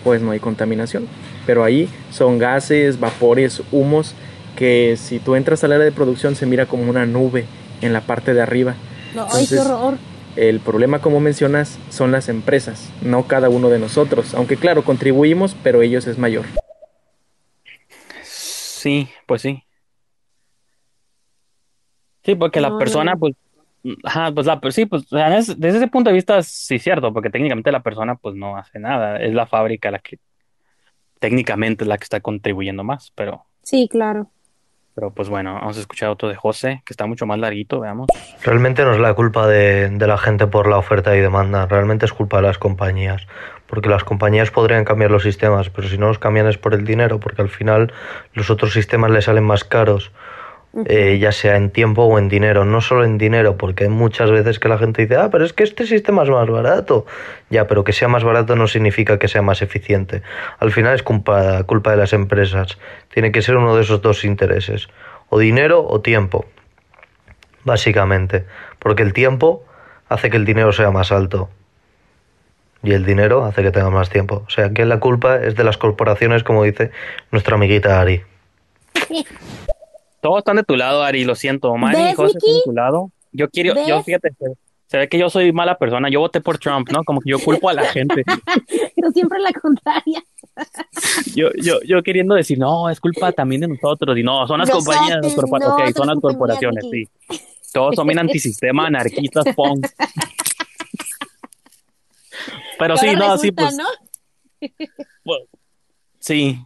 pues 0.05 0.23
no 0.23 0.31
hay 0.31 0.38
contaminación. 0.38 1.09
Pero 1.47 1.64
ahí 1.64 1.88
son 2.12 2.38
gases, 2.38 3.01
vapores, 3.01 3.62
humos 3.73 4.14
que 4.57 4.97
si 4.97 5.19
tú 5.19 5.35
entras 5.35 5.64
al 5.64 5.73
área 5.73 5.85
de 5.85 5.92
producción 5.92 6.37
se 6.37 6.47
mira 6.47 6.66
como 6.66 6.88
una 6.88 7.07
nube 7.07 7.45
en 7.83 7.92
la 7.92 8.01
parte 8.01 8.33
de 8.33 8.40
arriba. 8.40 8.75
No, 9.14 9.27
ay, 9.31 9.47
qué 9.47 9.59
horror. 9.59 9.99
el 10.37 10.61
problema, 10.61 11.01
como 11.01 11.21
mencionas, 11.21 11.79
son 11.90 12.12
las 12.12 12.29
empresas, 12.29 12.90
no 13.03 13.27
cada 13.27 13.49
uno 13.49 13.69
de 13.69 13.79
nosotros. 13.79 14.35
Aunque 14.35 14.57
claro, 14.57 14.85
contribuimos, 14.85 15.57
pero 15.62 15.83
ellos 15.83 16.07
es 16.07 16.19
mayor. 16.19 16.45
Sí, 18.23 19.09
pues 19.27 19.42
sí. 19.42 19.62
Sí, 22.25 22.35
porque 22.35 22.61
la 22.61 22.77
persona, 22.79 23.14
no. 23.14 23.19
pues, 23.19 23.35
ajá, 24.05 24.33
pues 24.33 24.46
la, 24.46 24.61
sí, 24.70 24.87
pues, 24.87 25.05
o 25.12 25.16
sea, 25.16 25.29
en 25.29 25.35
ese- 25.35 25.55
desde 25.57 25.79
ese 25.79 25.88
punto 25.88 26.11
de 26.11 26.14
vista 26.14 26.42
sí 26.42 26.77
es 26.77 26.83
cierto, 26.83 27.12
porque 27.12 27.31
técnicamente 27.31 27.70
la 27.72 27.83
persona, 27.83 28.14
pues, 28.16 28.35
no 28.35 28.57
hace 28.57 28.79
nada. 28.79 29.18
Es 29.18 29.33
la 29.35 29.46
fábrica 29.46 29.90
la 29.90 29.99
que, 29.99 30.18
técnicamente 31.18 31.85
es 31.85 31.88
la 31.88 31.99
que 31.99 32.05
está 32.05 32.20
contribuyendo 32.20 32.85
más, 32.85 33.12
pero, 33.14 33.44
Sí, 33.62 33.88
claro. 33.90 34.31
pero 34.94 35.11
pues 35.12 35.29
bueno, 35.29 35.55
vamos 35.55 35.77
a 35.77 35.81
escuchar 35.81 36.09
otro 36.11 36.29
de 36.29 36.37
José, 36.37 36.83
que 36.87 36.92
está 36.92 37.07
mucho 37.07 37.27
más 37.27 37.38
larguito, 37.38 37.81
veamos. 37.81 38.07
Realmente 38.42 38.85
no 38.85 38.92
es 38.92 39.01
la 39.01 39.14
culpa 39.14 39.46
de, 39.46 39.88
de 39.90 40.07
la 40.07 40.18
gente 40.18 40.46
por 40.46 40.68
la 40.68 40.79
oferta 40.79 41.16
y 41.16 41.20
demanda, 41.20 41.66
realmente 41.66 42.05
es 42.07 42.12
culpa 42.12 42.37
de 42.37 42.44
las 42.44 42.59
compañías, 42.59 43.27
porque 43.66 43.88
las 43.88 44.05
compañías 44.05 44.51
podrían 44.51 44.85
cambiar 44.85 45.11
los 45.11 45.22
sistemas, 45.25 45.68
pero 45.70 45.88
si 45.88 45.99
no 45.99 46.07
los 46.09 46.18
cambian 46.18 46.46
es 46.46 46.59
por 46.59 46.75
el 46.75 46.85
dinero, 46.85 47.18
porque 47.18 47.42
al 47.42 47.49
final 47.49 47.92
los 48.35 48.49
otros 48.51 48.72
sistemas 48.72 49.11
les 49.11 49.25
salen 49.25 49.44
más 49.44 49.64
caros 49.64 50.12
eh, 50.85 51.19
ya 51.19 51.33
sea 51.33 51.57
en 51.57 51.71
tiempo 51.71 52.03
o 52.05 52.19
en 52.19 52.29
dinero, 52.29 52.67
no 52.67 52.83
solo 52.83 53.05
en 53.05 53.17
dinero, 53.17 53.57
porque 53.57 53.85
hay 53.85 53.91
muchas 53.91 54.31
veces 54.31 54.59
que 54.59 54.69
la 54.69 54.77
gente 54.77 55.03
dice, 55.03 55.17
ah, 55.17 55.31
pero 55.31 55.45
es 55.45 55.55
que 55.55 55.65
este 55.65 55.87
sistema 55.87 56.23
es 56.23 56.29
más 56.29 56.49
barato. 56.51 57.07
Ya, 57.49 57.67
pero 57.67 57.83
que 57.83 57.93
sea 57.93 58.09
más 58.09 58.25
barato 58.25 58.57
no 58.57 58.67
significa 58.67 59.19
que 59.19 59.29
sea 59.29 59.41
más 59.41 59.62
eficiente. 59.62 60.23
Al 60.59 60.73
final 60.73 60.95
es 60.95 61.03
culpa, 61.03 61.62
culpa 61.65 61.93
de 61.93 61.97
las 61.97 62.12
empresas. 62.12 62.79
Tiene 63.12 63.33
que 63.33 63.41
ser 63.41 63.57
uno 63.57 63.75
de 63.75 63.83
esos 63.83 64.03
dos 64.03 64.25
intereses, 64.25 64.89
o 65.31 65.39
dinero 65.39 65.87
o 65.87 66.01
tiempo, 66.03 66.45
básicamente, 67.65 68.45
porque 68.79 69.03
el 69.03 69.15
tiempo 69.15 69.65
hace 70.09 70.29
que 70.29 70.37
el 70.37 70.45
dinero 70.45 70.73
sea 70.73 70.91
más 70.91 71.11
alto. 71.11 71.49
Y 72.83 72.93
el 72.93 73.07
dinero 73.07 73.45
hace 73.45 73.62
que 73.62 73.71
tenga 73.71 73.91
más 73.91 74.11
tiempo. 74.11 74.45
O 74.47 74.51
sea, 74.51 74.71
que 74.71 74.85
la 74.85 75.01
culpa 75.01 75.37
es 75.37 75.57
de 75.57 75.65
las 75.65 75.79
corporaciones, 75.79 76.45
como 76.45 76.62
dice 76.65 76.91
nuestra 77.33 77.57
amiguita 77.57 77.99
Ari. 77.99 78.23
Todos 80.27 80.39
están 80.39 80.57
de 80.57 80.65
tu 80.65 80.75
lado, 80.75 81.05
Ari, 81.05 81.23
lo 81.25 81.37
siento. 81.37 81.73
Mari 81.77 82.01
y 82.01 82.03
¿Ves, 82.07 82.17
José 82.17 82.39
están 82.39 82.53
de 82.53 82.61
tu 82.65 82.73
lado. 82.73 83.12
Yo 83.31 83.49
quiero, 83.49 83.75
yo 83.87 84.03
fíjate, 84.03 84.31
se- 84.37 84.55
se 84.89 84.99
ve 84.99 85.09
que 85.09 85.19
yo 85.19 85.31
soy 85.31 85.53
mala 85.53 85.79
persona. 85.79 86.09
Yo 86.11 86.19
voté 86.19 86.41
por 86.41 86.59
Trump, 86.59 86.89
¿no? 86.91 87.05
Como 87.05 87.21
que 87.21 87.31
yo 87.31 87.39
culpo 87.39 87.69
a 87.69 87.75
la 87.75 87.85
gente. 87.85 88.25
Pero 88.97 89.11
siempre 89.12 89.39
la 89.39 89.53
contraria. 89.53 90.21
Yo, 91.37 91.51
yo, 91.62 91.81
yo 91.87 92.03
queriendo 92.03 92.35
decir, 92.35 92.59
no, 92.59 92.91
es 92.91 92.99
culpa 92.99 93.31
también 93.31 93.61
de 93.61 93.69
nosotros. 93.69 94.19
Y 94.19 94.25
no, 94.25 94.49
son 94.49 94.59
las 94.59 94.69
Nosotros, 94.69 94.97
compañías, 94.97 95.23
las 95.23 95.35
corpora- 95.37 95.69
no, 95.69 95.75
ok, 95.77 95.97
son 95.97 96.07
las 96.09 96.19
corporaciones, 96.19 96.85
sí. 96.91 97.09
Todos 97.73 97.95
son 97.95 98.09
bien 98.09 98.19
antisistema, 98.19 98.87
anarquistas, 98.89 99.45
punks. 99.55 99.95
Pero 102.81 102.97
sí, 102.97 103.07
no, 103.15 103.39
sí, 103.39 103.51
resulta, 103.51 103.62
pues, 103.62 103.77
¿no? 103.77 105.37
sí. 106.19 106.59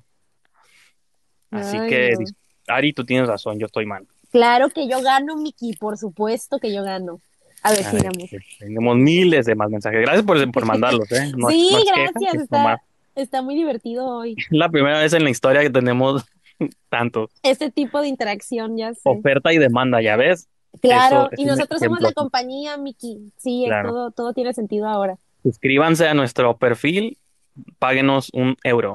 Así 1.51 1.77
Ay, 1.77 1.89
que, 1.91 2.11
no. 2.19 2.25
Ari, 2.71 2.93
tú 2.93 3.05
tienes 3.05 3.29
razón, 3.29 3.59
yo 3.59 3.67
estoy 3.67 3.87
mal. 3.87 4.07
Claro 4.31 4.69
que 4.71 4.89
yo 4.89 5.03
gano, 5.03 5.37
Miki, 5.37 5.75
por 5.75 5.99
supuesto 5.99 6.59
que 6.59 6.73
yo 6.73 6.83
gano. 6.83 7.21
A 7.63 7.71
ver, 7.73 7.85
sigamos. 7.85 8.17
tenemos 8.59 8.97
miles 8.97 9.45
de 9.45 9.55
más 9.55 9.69
mensajes. 9.69 10.01
Gracias 10.01 10.25
por, 10.25 10.51
por 10.53 10.65
mandarlos, 10.65 11.11
¿eh? 11.13 11.31
No 11.37 11.51
es- 11.51 11.57
sí, 11.57 11.69
no 11.73 11.79
es 11.79 11.85
gracias, 12.15 12.35
es 13.15 13.23
está, 13.23 13.43
muy 13.43 13.55
divertido 13.55 14.07
hoy. 14.07 14.37
la 14.51 14.69
primera 14.71 14.99
vez 15.01 15.13
en 15.13 15.25
la 15.25 15.31
historia 15.31 15.61
que 15.61 15.71
tenemos 15.71 16.25
tantos. 16.89 17.31
Este 17.43 17.71
tipo 17.71 18.01
de 18.01 18.09
interacción, 18.09 18.79
ya 18.79 18.95
sé. 18.95 19.01
Oferta 19.05 19.53
y 19.53 19.59
demanda, 19.59 20.01
¿ya 20.01 20.17
ves? 20.17 20.49
Claro, 20.81 21.29
es 21.33 21.39
y 21.39 21.45
nosotros 21.45 21.81
somos 21.81 22.01
la 22.01 22.13
compañía, 22.13 22.77
Miki. 22.77 23.33
Sí, 23.37 23.65
Claro. 23.67 23.89
todo, 23.91 24.11
todo 24.13 24.33
tiene 24.33 24.55
sentido 24.55 24.87
ahora. 24.87 25.17
Suscríbanse 25.43 26.07
a 26.07 26.15
nuestro 26.15 26.57
perfil, 26.57 27.19
páguenos 27.79 28.31
un 28.33 28.57
euro. 28.63 28.95